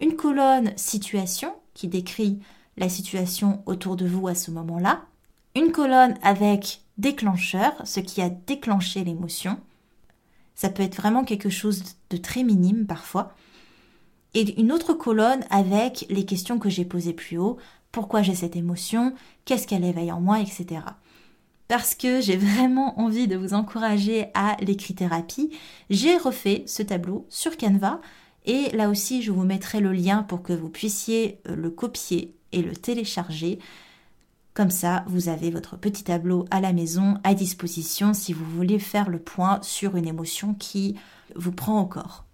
une 0.00 0.16
colonne 0.16 0.72
situation 0.76 1.54
qui 1.74 1.88
décrit 1.88 2.38
la 2.78 2.88
situation 2.88 3.62
autour 3.66 3.96
de 3.96 4.06
vous 4.06 4.28
à 4.28 4.34
ce 4.34 4.50
moment-là, 4.52 5.02
une 5.54 5.72
colonne 5.72 6.16
avec 6.22 6.82
déclencheur, 6.96 7.72
ce 7.84 8.00
qui 8.00 8.22
a 8.22 8.30
déclenché 8.30 9.04
l'émotion. 9.04 9.58
Ça 10.54 10.70
peut 10.70 10.82
être 10.82 10.96
vraiment 10.96 11.24
quelque 11.24 11.50
chose 11.50 11.82
de 12.10 12.16
très 12.16 12.42
minime 12.42 12.86
parfois. 12.86 13.32
Et 14.34 14.60
une 14.60 14.72
autre 14.72 14.94
colonne 14.94 15.44
avec 15.50 16.06
les 16.10 16.24
questions 16.24 16.58
que 16.58 16.68
j'ai 16.68 16.84
posées 16.84 17.14
plus 17.14 17.38
haut, 17.38 17.56
pourquoi 17.92 18.22
j'ai 18.22 18.34
cette 18.34 18.56
émotion, 18.56 19.14
qu'est-ce 19.44 19.66
qu'elle 19.66 19.84
éveille 19.84 20.12
en 20.12 20.20
moi, 20.20 20.40
etc 20.40 20.80
parce 21.68 21.94
que 21.94 22.20
j'ai 22.20 22.36
vraiment 22.36 22.98
envie 22.98 23.28
de 23.28 23.36
vous 23.36 23.54
encourager 23.54 24.28
à 24.34 24.56
l'écrit-thérapie, 24.60 25.50
j'ai 25.90 26.16
refait 26.16 26.64
ce 26.66 26.82
tableau 26.82 27.26
sur 27.28 27.56
Canva. 27.56 28.00
Et 28.46 28.70
là 28.74 28.88
aussi 28.88 29.22
je 29.22 29.30
vous 29.30 29.44
mettrai 29.44 29.80
le 29.80 29.92
lien 29.92 30.22
pour 30.22 30.42
que 30.42 30.54
vous 30.54 30.70
puissiez 30.70 31.40
euh, 31.46 31.54
le 31.54 31.70
copier 31.70 32.34
et 32.52 32.62
le 32.62 32.74
télécharger. 32.74 33.58
Comme 34.54 34.70
ça, 34.70 35.04
vous 35.06 35.28
avez 35.28 35.50
votre 35.50 35.76
petit 35.76 36.02
tableau 36.02 36.46
à 36.50 36.60
la 36.60 36.72
maison 36.72 37.18
à 37.22 37.34
disposition 37.34 38.14
si 38.14 38.32
vous 38.32 38.46
voulez 38.46 38.78
faire 38.78 39.08
le 39.08 39.20
point 39.20 39.60
sur 39.62 39.94
une 39.94 40.08
émotion 40.08 40.54
qui 40.54 40.96
vous 41.36 41.52
prend 41.52 41.80
au 41.80 41.86
corps. 41.86 42.24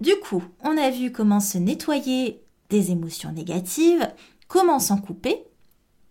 Du 0.00 0.14
coup, 0.16 0.44
on 0.62 0.76
a 0.76 0.90
vu 0.90 1.10
comment 1.10 1.40
se 1.40 1.58
nettoyer 1.58 2.40
des 2.70 2.90
émotions 2.92 3.32
négatives, 3.32 4.08
comment 4.46 4.78
s'en 4.78 4.98
couper, 4.98 5.42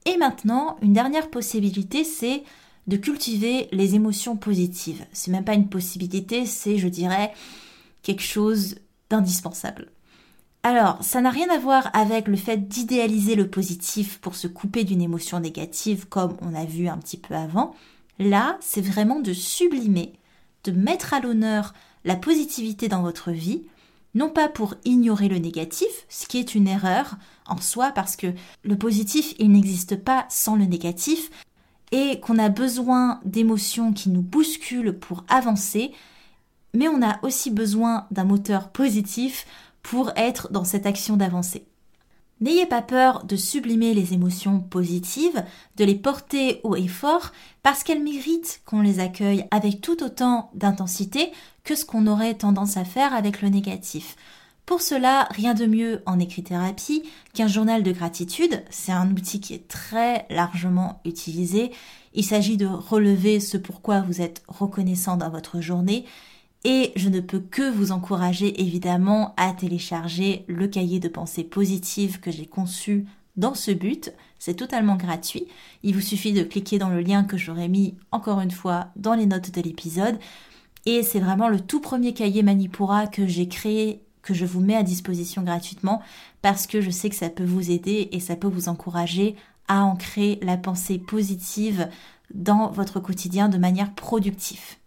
et 0.05 0.17
maintenant, 0.17 0.77
une 0.81 0.93
dernière 0.93 1.29
possibilité, 1.29 2.05
c'est 2.05 2.43
de 2.87 2.95
cultiver 2.95 3.67
les 3.73 3.95
émotions 3.95 4.37
positives. 4.37 5.05
C'est 5.11 5.31
même 5.31 5.43
pas 5.43 5.53
une 5.53 5.67
possibilité, 5.67 6.45
c'est, 6.45 6.77
je 6.77 6.87
dirais, 6.87 7.33
quelque 8.03 8.21
chose 8.21 8.75
d'indispensable. 9.09 9.91
Alors, 10.63 11.03
ça 11.03 11.19
n'a 11.19 11.29
rien 11.29 11.49
à 11.49 11.57
voir 11.57 11.89
avec 11.93 12.27
le 12.29 12.37
fait 12.37 12.67
d'idéaliser 12.69 13.35
le 13.35 13.49
positif 13.49 14.19
pour 14.19 14.35
se 14.35 14.47
couper 14.47 14.85
d'une 14.85 15.01
émotion 15.01 15.41
négative 15.41 16.07
comme 16.07 16.37
on 16.41 16.55
a 16.55 16.63
vu 16.63 16.87
un 16.87 16.97
petit 16.97 17.17
peu 17.17 17.35
avant. 17.35 17.75
Là, 18.17 18.57
c'est 18.61 18.81
vraiment 18.81 19.19
de 19.19 19.33
sublimer, 19.33 20.13
de 20.63 20.71
mettre 20.71 21.13
à 21.13 21.19
l'honneur 21.19 21.73
la 22.05 22.15
positivité 22.15 22.87
dans 22.87 23.01
votre 23.01 23.31
vie 23.31 23.63
non 24.17 24.29
pas 24.29 24.49
pour 24.49 24.73
ignorer 24.83 25.29
le 25.29 25.37
négatif, 25.37 26.05
ce 26.09 26.27
qui 26.27 26.39
est 26.39 26.55
une 26.55 26.67
erreur 26.67 27.17
en 27.45 27.61
soi 27.61 27.91
parce 27.91 28.15
que 28.15 28.33
le 28.63 28.77
positif, 28.77 29.35
il 29.37 29.51
n'existe 29.51 29.95
pas 29.95 30.25
sans 30.29 30.55
le 30.55 30.65
négatif, 30.65 31.29
et 31.91 32.19
qu'on 32.19 32.39
a 32.39 32.49
besoin 32.49 33.21
d'émotions 33.23 33.93
qui 33.93 34.09
nous 34.09 34.21
bousculent 34.21 34.97
pour 34.97 35.23
avancer, 35.29 35.91
mais 36.73 36.87
on 36.87 37.01
a 37.01 37.19
aussi 37.23 37.51
besoin 37.51 38.07
d'un 38.11 38.25
moteur 38.25 38.69
positif 38.69 39.45
pour 39.83 40.11
être 40.17 40.51
dans 40.51 40.65
cette 40.65 40.85
action 40.85 41.15
d'avancer. 41.15 41.65
N'ayez 42.39 42.67
pas 42.67 42.83
peur 42.83 43.23
de 43.23 43.35
sublimer 43.35 43.95
les 43.95 44.13
émotions 44.13 44.59
positives, 44.59 45.43
de 45.75 45.83
les 45.83 45.95
porter 45.95 46.61
haut 46.63 46.75
et 46.75 46.87
fort, 46.87 47.31
parce 47.63 47.83
qu'elles 47.83 48.03
méritent 48.03 48.61
qu'on 48.65 48.81
les 48.81 48.99
accueille 48.99 49.45
avec 49.49 49.81
tout 49.81 50.03
autant 50.03 50.51
d'intensité 50.53 51.31
que 51.63 51.75
ce 51.75 51.83
qu'on 51.83 52.05
aurait 52.05 52.35
tendance 52.35 52.77
à 52.77 52.85
faire 52.85 53.13
avec 53.13 53.41
le 53.41 53.49
négatif. 53.49 54.15
Pour 54.67 54.81
cela, 54.81 55.29
rien 55.31 55.53
de 55.53 55.65
mieux 55.65 56.03
en 56.05 56.19
écrit-thérapie 56.19 57.03
qu'un 57.33 57.47
journal 57.47 57.83
de 57.83 57.91
gratitude. 57.93 58.63
C'est 58.69 58.91
un 58.91 59.09
outil 59.11 59.39
qui 59.39 59.53
est 59.53 59.67
très 59.67 60.27
largement 60.29 60.99
utilisé. 61.05 61.71
Il 62.13 62.25
s'agit 62.25 62.57
de 62.57 62.67
relever 62.67 63.39
ce 63.39 63.55
pourquoi 63.55 64.01
vous 64.01 64.21
êtes 64.21 64.43
reconnaissant 64.47 65.15
dans 65.15 65.29
votre 65.29 65.61
journée 65.61 66.05
et 66.63 66.91
je 66.95 67.09
ne 67.09 67.19
peux 67.19 67.39
que 67.39 67.69
vous 67.69 67.91
encourager 67.91 68.61
évidemment 68.61 69.33
à 69.37 69.53
télécharger 69.53 70.43
le 70.47 70.67
cahier 70.67 70.99
de 70.99 71.07
pensée 71.07 71.43
positive 71.43 72.19
que 72.19 72.31
j'ai 72.31 72.45
conçu 72.45 73.05
dans 73.35 73.53
ce 73.53 73.71
but. 73.71 74.11
C'est 74.39 74.55
totalement 74.55 74.95
gratuit. 74.95 75.47
Il 75.83 75.95
vous 75.95 76.01
suffit 76.01 76.33
de 76.33 76.43
cliquer 76.43 76.79
dans 76.79 76.89
le 76.89 77.01
lien 77.01 77.23
que 77.23 77.37
j'aurai 77.37 77.67
mis 77.67 77.95
encore 78.11 78.41
une 78.41 78.51
fois 78.51 78.87
dans 78.95 79.13
les 79.13 79.25
notes 79.25 79.51
de 79.51 79.61
l'épisode. 79.61 80.17
Et 80.85 81.03
c'est 81.03 81.19
vraiment 81.19 81.49
le 81.49 81.59
tout 81.59 81.79
premier 81.79 82.13
cahier 82.13 82.43
Manipura 82.43 83.07
que 83.07 83.27
j'ai 83.27 83.47
créé, 83.47 84.01
que 84.21 84.33
je 84.33 84.45
vous 84.45 84.61
mets 84.61 84.75
à 84.75 84.83
disposition 84.83 85.43
gratuitement 85.43 86.01
parce 86.41 86.67
que 86.67 86.81
je 86.81 86.89
sais 86.89 87.09
que 87.09 87.15
ça 87.15 87.29
peut 87.29 87.45
vous 87.45 87.71
aider 87.71 88.09
et 88.11 88.19
ça 88.19 88.35
peut 88.35 88.47
vous 88.47 88.69
encourager 88.69 89.35
à 89.67 89.83
ancrer 89.83 90.39
la 90.41 90.57
pensée 90.57 90.97
positive 90.97 91.87
dans 92.33 92.71
votre 92.71 92.99
quotidien 92.99 93.49
de 93.49 93.57
manière 93.57 93.93
productive. 93.93 94.77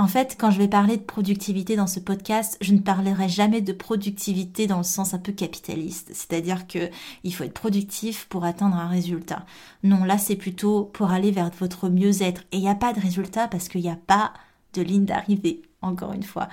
En 0.00 0.06
fait, 0.06 0.36
quand 0.40 0.50
je 0.50 0.56
vais 0.56 0.66
parler 0.66 0.96
de 0.96 1.02
productivité 1.02 1.76
dans 1.76 1.86
ce 1.86 2.00
podcast, 2.00 2.56
je 2.62 2.72
ne 2.72 2.78
parlerai 2.78 3.28
jamais 3.28 3.60
de 3.60 3.74
productivité 3.74 4.66
dans 4.66 4.78
le 4.78 4.82
sens 4.82 5.12
un 5.12 5.18
peu 5.18 5.30
capitaliste, 5.30 6.08
c'est-à-dire 6.14 6.66
que 6.66 6.88
il 7.22 7.34
faut 7.34 7.44
être 7.44 7.52
productif 7.52 8.24
pour 8.30 8.46
atteindre 8.46 8.76
un 8.76 8.88
résultat. 8.88 9.44
Non, 9.82 10.04
là 10.04 10.16
c'est 10.16 10.36
plutôt 10.36 10.84
pour 10.84 11.10
aller 11.10 11.30
vers 11.30 11.50
votre 11.50 11.90
mieux-être 11.90 12.44
et 12.50 12.56
il 12.56 12.60
n'y 12.60 12.70
a 12.70 12.74
pas 12.74 12.94
de 12.94 13.00
résultat 13.00 13.46
parce 13.46 13.68
qu'il 13.68 13.82
n'y 13.82 13.90
a 13.90 13.98
pas 14.06 14.32
de 14.72 14.80
ligne 14.80 15.04
d'arrivée, 15.04 15.60
encore 15.82 16.14
une 16.14 16.22
fois. 16.22 16.48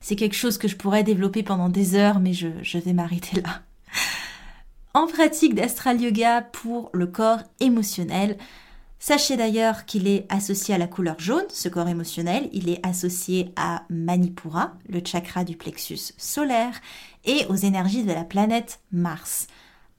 C'est 0.00 0.16
quelque 0.16 0.34
chose 0.34 0.58
que 0.58 0.66
je 0.66 0.74
pourrais 0.74 1.04
développer 1.04 1.44
pendant 1.44 1.68
des 1.68 1.94
heures, 1.94 2.18
mais 2.18 2.32
je, 2.32 2.48
je 2.62 2.78
vais 2.78 2.94
m'arrêter 2.94 3.42
là. 3.42 3.62
En 4.92 5.06
pratique 5.06 5.54
d'astral 5.54 6.00
yoga 6.00 6.42
pour 6.42 6.90
le 6.92 7.06
corps 7.06 7.44
émotionnel, 7.60 8.38
Sachez 9.00 9.36
d'ailleurs 9.36 9.84
qu'il 9.84 10.08
est 10.08 10.26
associé 10.28 10.74
à 10.74 10.78
la 10.78 10.88
couleur 10.88 11.20
jaune, 11.20 11.44
ce 11.50 11.68
corps 11.68 11.88
émotionnel, 11.88 12.48
il 12.52 12.68
est 12.68 12.84
associé 12.84 13.52
à 13.54 13.84
Manipura, 13.90 14.72
le 14.88 15.00
chakra 15.04 15.44
du 15.44 15.56
plexus 15.56 16.14
solaire, 16.18 16.80
et 17.24 17.46
aux 17.48 17.54
énergies 17.54 18.02
de 18.02 18.12
la 18.12 18.24
planète 18.24 18.80
Mars. 18.90 19.46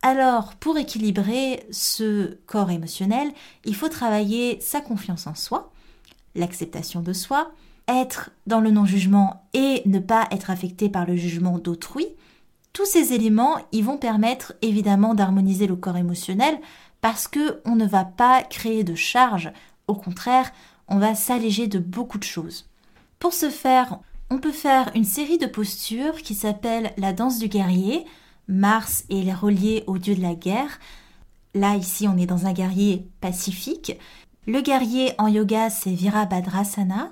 Alors, 0.02 0.56
pour 0.56 0.78
équilibrer 0.78 1.66
ce 1.72 2.38
corps 2.46 2.72
émotionnel, 2.72 3.32
il 3.66 3.76
faut 3.76 3.90
travailler 3.90 4.60
sa 4.62 4.82
confiance 4.82 5.28
en 5.28 5.36
soi, 5.36 5.72
l'acceptation 6.36 7.02
de 7.02 7.14
soi, 7.14 7.52
être 7.88 8.32
dans 8.48 8.60
le 8.60 8.72
non-jugement 8.72 9.44
et 9.54 9.82
ne 9.86 10.00
pas 10.00 10.28
être 10.32 10.52
affecté 10.52 10.90
par 10.90 11.06
le 11.06 11.16
jugement 11.16 11.58
d'autrui. 11.58 12.06
Tous 12.72 12.86
ces 12.86 13.14
éléments, 13.14 13.56
ils 13.72 13.84
vont 13.84 13.98
permettre 13.98 14.54
évidemment 14.62 15.16
d'harmoniser 15.16 15.68
le 15.68 15.76
corps 15.76 15.98
émotionnel 15.98 16.60
parce 17.02 17.28
que 17.28 17.62
on 17.66 17.76
ne 17.76 17.86
va 17.86 18.06
pas 18.06 18.44
créer 18.44 18.84
de 18.84 18.96
charge, 18.96 19.52
au 19.88 19.96
contraire, 19.96 20.52
on 20.88 20.98
va 20.98 21.16
s'alléger 21.16 21.68
de 21.68 21.80
beaucoup 21.80 22.18
de 22.18 22.24
choses. 22.24 22.70
Pour 23.20 23.34
ce 23.34 23.50
faire, 23.50 24.00
on 24.30 24.40
peut 24.40 24.52
faire 24.52 24.92
une 24.96 25.06
série 25.06 25.38
de 25.38 25.46
postures 25.46 26.22
qui 26.22 26.36
s'appelle 26.36 26.94
la 26.98 27.14
danse 27.14 27.40
du 27.40 27.48
guerrier. 27.48 28.06
Mars 28.48 29.04
est 29.10 29.34
relié 29.34 29.84
au 29.88 29.98
dieu 29.98 30.16
de 30.16 30.22
la 30.22 30.36
guerre. 30.36 30.80
Là, 31.56 31.76
ici, 31.76 32.08
on 32.08 32.18
est 32.18 32.28
dans 32.28 32.46
un 32.46 32.54
guerrier 32.54 33.08
pacifique. 33.22 33.98
Le 34.46 34.62
guerrier 34.62 35.14
en 35.18 35.28
yoga, 35.28 35.70
c'est 35.70 35.94
Virabhadrasana. 35.94 37.12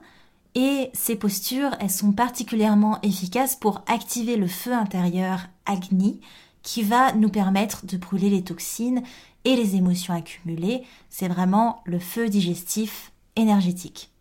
Et 0.55 0.89
ces 0.93 1.15
postures, 1.15 1.75
elles 1.79 1.91
sont 1.91 2.11
particulièrement 2.11 2.99
efficaces 3.03 3.55
pour 3.55 3.83
activer 3.87 4.37
le 4.37 4.47
feu 4.47 4.73
intérieur 4.73 5.41
Agni, 5.65 6.19
qui 6.63 6.83
va 6.83 7.13
nous 7.13 7.29
permettre 7.29 7.85
de 7.85 7.97
brûler 7.97 8.29
les 8.29 8.43
toxines 8.43 9.03
et 9.47 9.55
les 9.55 9.77
émotions 9.77 10.13
accumulées. 10.13 10.83
C'est 11.09 11.29
vraiment 11.29 11.81
le 11.85 11.99
feu 11.99 12.27
digestif 12.27 13.13
énergétique. 13.37 14.11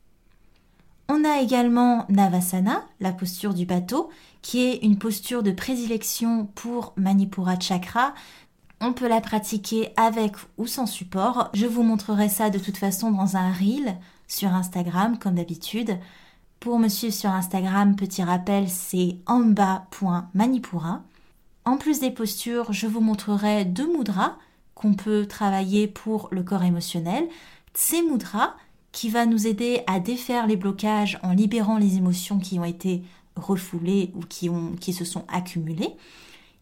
On 1.09 1.25
a 1.25 1.41
également 1.41 2.07
Navasana, 2.09 2.85
la 3.01 3.13
posture 3.13 3.53
du 3.53 3.67
bateau, 3.67 4.09
qui 4.41 4.65
est 4.65 4.77
une 4.85 4.99
posture 4.99 5.43
de 5.43 5.51
prédilection 5.51 6.47
pour 6.55 6.93
Manipura 6.97 7.59
Chakra. 7.59 8.15
On 8.81 8.93
peut 8.93 9.09
la 9.09 9.21
pratiquer 9.21 9.89
avec 9.97 10.37
ou 10.59 10.67
sans 10.67 10.87
support. 10.87 11.51
Je 11.55 11.67
vous 11.67 11.83
montrerai 11.83 12.29
ça 12.29 12.49
de 12.49 12.59
toute 12.59 12.77
façon 12.77 13.11
dans 13.11 13.37
un 13.37 13.53
reel 13.53 13.97
sur 14.29 14.55
Instagram, 14.55 15.19
comme 15.19 15.35
d'habitude. 15.35 15.99
Pour 16.61 16.79
me 16.79 16.89
suivre 16.89 17.15
sur 17.15 17.31
Instagram, 17.31 17.97
petit 17.97 18.23
rappel, 18.23 18.69
c'est 18.69 19.17
amba.manipura. 19.27 21.03
En 21.65 21.79
plus 21.79 21.99
des 21.99 22.13
postures, 22.13 22.73
je 22.73 22.87
vous 22.87 23.01
montrerai 23.01 23.65
deux 23.65 23.93
mudras 23.93 24.37
qu'on 24.77 24.95
peut 24.95 25.27
travailler 25.27 25.89
pour 25.89 26.29
le 26.31 26.45
corps 26.45 26.63
émotionnel. 26.63 27.27
Ces 27.75 28.03
mudras, 28.03 28.55
qui 28.93 29.11
va 29.11 29.27
nous 29.27 29.47
aider 29.47 29.83
à 29.87 30.01
défaire 30.01 30.47
les 30.47 30.57
blocages 30.57 31.19
en 31.23 31.33
libérant 31.33 31.77
les 31.77 31.97
émotions 31.97 32.39
qui 32.39 32.59
ont 32.59 32.65
été 32.65 33.03
refoulées 33.37 34.11
ou 34.15 34.21
qui, 34.21 34.49
ont, 34.49 34.73
qui 34.81 34.95
se 34.95 35.05
sont 35.05 35.25
accumulées. 35.29 35.95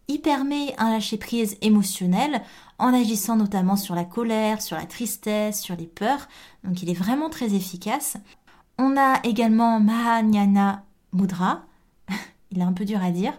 Il 0.09 0.20
permet 0.20 0.74
un 0.79 0.90
lâcher-prise 0.90 1.57
émotionnel 1.62 2.42
en 2.79 2.92
agissant 2.92 3.37
notamment 3.37 3.77
sur 3.77 3.94
la 3.94 4.05
colère, 4.05 4.62
sur 4.62 4.77
la 4.77 4.85
tristesse, 4.85 5.61
sur 5.61 5.77
les 5.77 5.87
peurs. 5.87 6.29
Donc 6.64 6.83
il 6.83 6.90
est 6.90 6.94
vraiment 6.94 7.31
très 7.31 7.55
efficace. 7.55 8.16
On 8.79 8.96
a 8.96 9.20
également 9.22 9.79
Mahanyana 9.79 10.83
Mudra. 11.12 11.62
il 12.50 12.59
est 12.59 12.64
un 12.64 12.72
peu 12.72 12.85
dur 12.85 13.03
à 13.03 13.12
dire. 13.12 13.33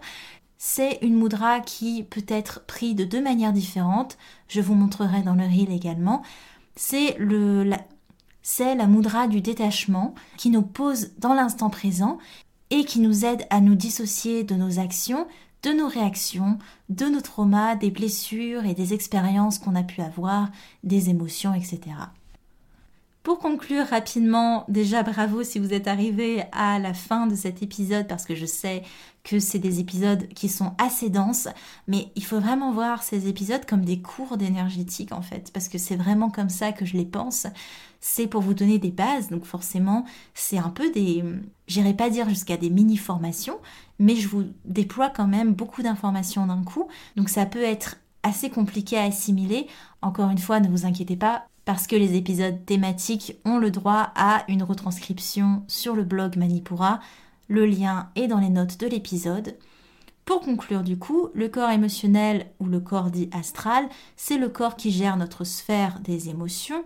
C'est 0.68 0.98
une 1.00 1.14
mudra 1.14 1.60
qui 1.60 2.02
peut 2.02 2.26
être 2.26 2.64
prise 2.66 2.96
de 2.96 3.04
deux 3.04 3.22
manières 3.22 3.52
différentes. 3.52 4.18
Je 4.48 4.60
vous 4.60 4.74
montrerai 4.74 5.22
dans 5.22 5.36
le 5.36 5.44
reel 5.44 5.70
également. 5.70 6.22
C'est 6.74 7.16
c'est 8.42 8.74
la 8.74 8.88
mudra 8.88 9.28
du 9.28 9.40
détachement 9.40 10.16
qui 10.36 10.50
nous 10.50 10.62
pose 10.62 11.12
dans 11.18 11.34
l'instant 11.34 11.70
présent 11.70 12.18
et 12.70 12.84
qui 12.84 12.98
nous 12.98 13.24
aide 13.24 13.46
à 13.48 13.60
nous 13.60 13.76
dissocier 13.76 14.42
de 14.42 14.56
nos 14.56 14.80
actions, 14.80 15.28
de 15.62 15.70
nos 15.70 15.86
réactions, 15.86 16.58
de 16.88 17.06
nos 17.06 17.20
traumas, 17.20 17.76
des 17.76 17.92
blessures 17.92 18.66
et 18.66 18.74
des 18.74 18.92
expériences 18.92 19.60
qu'on 19.60 19.76
a 19.76 19.84
pu 19.84 20.00
avoir, 20.00 20.50
des 20.82 21.10
émotions, 21.10 21.54
etc. 21.54 21.78
Pour 23.26 23.40
conclure 23.40 23.88
rapidement, 23.88 24.64
déjà 24.68 25.02
bravo 25.02 25.42
si 25.42 25.58
vous 25.58 25.74
êtes 25.74 25.88
arrivé 25.88 26.44
à 26.52 26.78
la 26.78 26.94
fin 26.94 27.26
de 27.26 27.34
cet 27.34 27.60
épisode 27.60 28.06
parce 28.06 28.24
que 28.24 28.36
je 28.36 28.46
sais 28.46 28.84
que 29.24 29.40
c'est 29.40 29.58
des 29.58 29.80
épisodes 29.80 30.28
qui 30.28 30.48
sont 30.48 30.74
assez 30.78 31.10
denses, 31.10 31.48
mais 31.88 32.12
il 32.14 32.24
faut 32.24 32.38
vraiment 32.38 32.70
voir 32.70 33.02
ces 33.02 33.26
épisodes 33.26 33.66
comme 33.66 33.84
des 33.84 34.00
cours 34.00 34.36
d'énergétique 34.36 35.10
en 35.10 35.22
fait, 35.22 35.50
parce 35.52 35.68
que 35.68 35.76
c'est 35.76 35.96
vraiment 35.96 36.30
comme 36.30 36.50
ça 36.50 36.70
que 36.70 36.84
je 36.84 36.96
les 36.96 37.04
pense. 37.04 37.48
C'est 37.98 38.28
pour 38.28 38.42
vous 38.42 38.54
donner 38.54 38.78
des 38.78 38.92
bases, 38.92 39.28
donc 39.28 39.44
forcément 39.44 40.04
c'est 40.32 40.58
un 40.58 40.70
peu 40.70 40.92
des, 40.92 41.24
j'irai 41.66 41.94
pas 41.94 42.10
dire 42.10 42.28
jusqu'à 42.28 42.56
des 42.56 42.70
mini 42.70 42.96
formations, 42.96 43.58
mais 43.98 44.14
je 44.14 44.28
vous 44.28 44.44
déploie 44.64 45.10
quand 45.10 45.26
même 45.26 45.52
beaucoup 45.52 45.82
d'informations 45.82 46.46
d'un 46.46 46.62
coup, 46.62 46.86
donc 47.16 47.28
ça 47.28 47.44
peut 47.44 47.64
être 47.64 47.96
assez 48.22 48.50
compliqué 48.50 48.96
à 48.96 49.02
assimiler. 49.02 49.66
Encore 50.00 50.30
une 50.30 50.38
fois, 50.38 50.60
ne 50.60 50.68
vous 50.68 50.86
inquiétez 50.86 51.16
pas, 51.16 51.48
parce 51.66 51.88
que 51.88 51.96
les 51.96 52.14
épisodes 52.14 52.64
thématiques 52.64 53.36
ont 53.44 53.58
le 53.58 53.72
droit 53.72 54.12
à 54.14 54.44
une 54.48 54.62
retranscription 54.62 55.64
sur 55.66 55.96
le 55.96 56.04
blog 56.04 56.36
Manipura. 56.36 57.00
Le 57.48 57.66
lien 57.66 58.08
est 58.14 58.28
dans 58.28 58.38
les 58.38 58.50
notes 58.50 58.78
de 58.78 58.86
l'épisode. 58.86 59.56
Pour 60.24 60.40
conclure 60.40 60.84
du 60.84 60.96
coup, 60.96 61.28
le 61.34 61.48
corps 61.48 61.70
émotionnel 61.70 62.46
ou 62.60 62.66
le 62.66 62.78
corps 62.78 63.10
dit 63.10 63.28
astral, 63.32 63.88
c'est 64.16 64.38
le 64.38 64.48
corps 64.48 64.76
qui 64.76 64.92
gère 64.92 65.16
notre 65.16 65.42
sphère 65.42 65.98
des 66.00 66.28
émotions. 66.28 66.84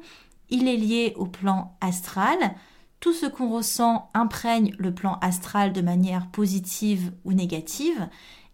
Il 0.49 0.67
est 0.67 0.79
lié 0.79 1.13
au 1.17 1.27
plan 1.27 1.77
astral. 1.83 2.39
Tout 3.01 3.13
ce 3.13 3.27
qu'on 3.27 3.51
ressent 3.51 4.09
imprègne 4.15 4.75
le 4.79 4.95
plan 4.95 5.19
astral 5.21 5.75
de 5.75 5.83
manière 5.83 6.31
positive 6.31 7.13
ou 7.27 7.35
négative. 7.35 8.09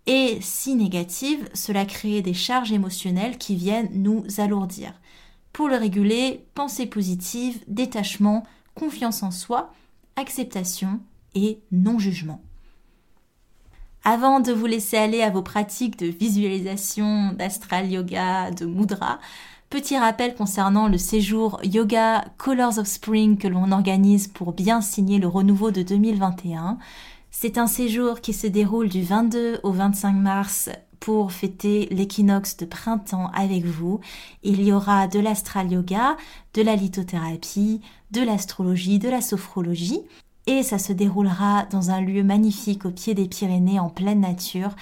Et 0.07 0.39
si 0.41 0.75
négative, 0.75 1.49
cela 1.55 1.85
crée 1.85 2.21
des 2.21 2.35
charges 2.35 2.73
émotionnelles 2.73 3.39
qui 3.39 3.55
viennent 3.55 3.91
nous 3.93 4.25
alourdir. 4.39 4.93
Pour 5.57 5.69
le 5.69 5.77
réguler, 5.77 6.45
pensée 6.53 6.85
positive, 6.85 7.65
détachement, 7.67 8.43
confiance 8.75 9.23
en 9.23 9.31
soi, 9.31 9.73
acceptation 10.17 11.01
et 11.35 11.61
non-jugement. 11.73 12.43
Avant 14.05 14.41
de 14.41 14.53
vous 14.53 14.67
laisser 14.67 14.99
aller 14.99 15.23
à 15.23 15.31
vos 15.31 15.41
pratiques 15.41 15.99
de 15.99 16.09
visualisation, 16.09 17.33
d'astral 17.33 17.91
yoga, 17.91 18.51
de 18.51 18.67
mudra, 18.67 19.19
petit 19.71 19.97
rappel 19.97 20.35
concernant 20.35 20.89
le 20.89 20.99
séjour 20.99 21.59
Yoga 21.65 22.27
Colors 22.37 22.79
of 22.79 22.87
Spring 22.87 23.39
que 23.39 23.49
l'on 23.49 23.73
organise 23.73 24.29
pour 24.29 24.53
bien 24.53 24.83
signer 24.83 25.19
le 25.19 25.27
renouveau 25.27 25.71
de 25.71 25.81
2021. 25.81 26.77
C'est 27.31 27.57
un 27.57 27.67
séjour 27.67 28.21
qui 28.21 28.35
se 28.35 28.47
déroule 28.47 28.91
du 28.91 29.01
22 29.01 29.61
au 29.63 29.73
25 29.73 30.13
mars 30.13 30.69
pour 31.07 31.31
fêter 31.31 31.87
l'équinoxe 31.93 32.57
de 32.57 32.65
printemps 32.65 33.31
avec 33.33 33.65
vous. 33.65 34.01
Il 34.43 34.61
y 34.61 34.73
aura 34.73 35.07
de 35.07 35.21
l'astral 35.21 35.71
yoga, 35.71 36.17
de 36.53 36.63
la 36.63 36.75
lithothérapie, 36.75 37.81
de 38.11 38.23
l'astrologie, 38.23 38.99
de 38.99 39.09
la 39.09 39.21
sophrologie. 39.21 40.01
Et 40.49 40.65
ça 40.65 40.81
se 40.81 40.93
déroulera 40.93 41.67
dans 41.71 41.93
un 41.93 42.01
lieu 42.01 42.25
magnifique 42.25 42.87
au 42.87 42.91
pied 42.91 43.15
des 43.15 43.29
Pyrénées 43.29 43.79
en 43.79 43.89
pleine 43.89 44.19
nature. 44.19 44.75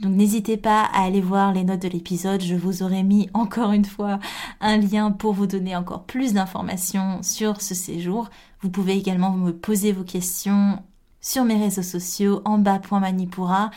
Donc 0.00 0.16
n'hésitez 0.16 0.56
pas 0.56 0.82
à 0.82 1.04
aller 1.04 1.20
voir 1.20 1.52
les 1.52 1.62
notes 1.62 1.82
de 1.82 1.88
l'épisode, 1.88 2.42
je 2.42 2.56
vous 2.56 2.82
aurai 2.82 3.04
mis 3.04 3.30
encore 3.32 3.70
une 3.70 3.84
fois 3.84 4.18
un 4.60 4.78
lien 4.78 5.12
pour 5.12 5.32
vous 5.32 5.46
donner 5.46 5.76
encore 5.76 6.02
plus 6.02 6.32
d'informations 6.32 7.22
sur 7.22 7.62
ce 7.62 7.76
séjour. 7.76 8.30
Vous 8.62 8.70
pouvez 8.70 8.96
également 8.96 9.30
me 9.30 9.52
poser 9.52 9.92
vos 9.92 10.02
questions 10.02 10.82
sur 11.20 11.44
mes 11.44 11.56
réseaux 11.56 11.82
sociaux 11.82 12.42
en 12.44 12.58
bas.manipura. 12.58 13.70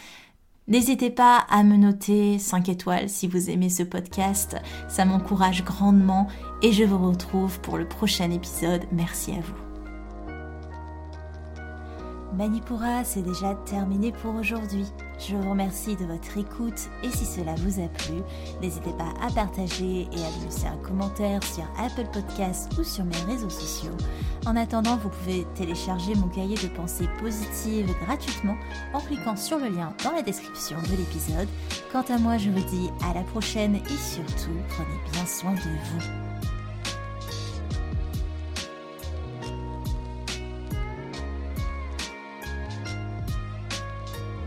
N'hésitez 0.71 1.09
pas 1.09 1.45
à 1.49 1.63
me 1.63 1.75
noter 1.75 2.39
5 2.39 2.69
étoiles 2.69 3.09
si 3.09 3.27
vous 3.27 3.49
aimez 3.49 3.67
ce 3.67 3.83
podcast, 3.83 4.55
ça 4.87 5.03
m'encourage 5.03 5.65
grandement 5.65 6.27
et 6.61 6.71
je 6.71 6.85
vous 6.85 7.09
retrouve 7.09 7.59
pour 7.59 7.77
le 7.77 7.85
prochain 7.85 8.31
épisode. 8.31 8.83
Merci 8.93 9.31
à 9.31 9.41
vous. 9.41 9.70
Manipura, 12.33 13.03
c'est 13.03 13.21
déjà 13.21 13.55
terminé 13.65 14.13
pour 14.13 14.35
aujourd'hui. 14.35 14.85
Je 15.19 15.35
vous 15.35 15.49
remercie 15.49 15.97
de 15.97 16.05
votre 16.05 16.37
écoute 16.37 16.89
et 17.03 17.09
si 17.09 17.25
cela 17.25 17.53
vous 17.55 17.81
a 17.81 17.87
plu, 17.89 18.21
n'hésitez 18.61 18.93
pas 18.93 19.13
à 19.21 19.29
partager 19.31 20.07
et 20.11 20.23
à 20.23 20.39
me 20.39 20.45
laisser 20.45 20.65
un 20.67 20.77
commentaire 20.77 21.43
sur 21.43 21.63
Apple 21.77 22.07
Podcasts 22.13 22.71
ou 22.79 22.83
sur 22.83 23.03
mes 23.03 23.21
réseaux 23.27 23.49
sociaux. 23.49 23.95
En 24.45 24.55
attendant, 24.55 24.95
vous 24.95 25.09
pouvez 25.09 25.45
télécharger 25.55 26.15
mon 26.15 26.29
cahier 26.29 26.55
de 26.55 26.73
pensée 26.73 27.07
positive 27.19 27.93
gratuitement 28.05 28.55
en 28.93 29.01
cliquant 29.01 29.35
sur 29.35 29.59
le 29.59 29.67
lien 29.67 29.93
dans 30.03 30.11
la 30.11 30.21
description 30.21 30.77
de 30.83 30.95
l'épisode. 30.95 31.49
Quant 31.91 32.05
à 32.09 32.17
moi, 32.17 32.37
je 32.37 32.49
vous 32.49 32.63
dis 32.69 32.89
à 33.09 33.13
la 33.13 33.23
prochaine 33.23 33.75
et 33.75 33.97
surtout, 33.97 34.55
prenez 34.69 35.11
bien 35.11 35.25
soin 35.25 35.51
de 35.51 35.59
vous. 35.59 36.30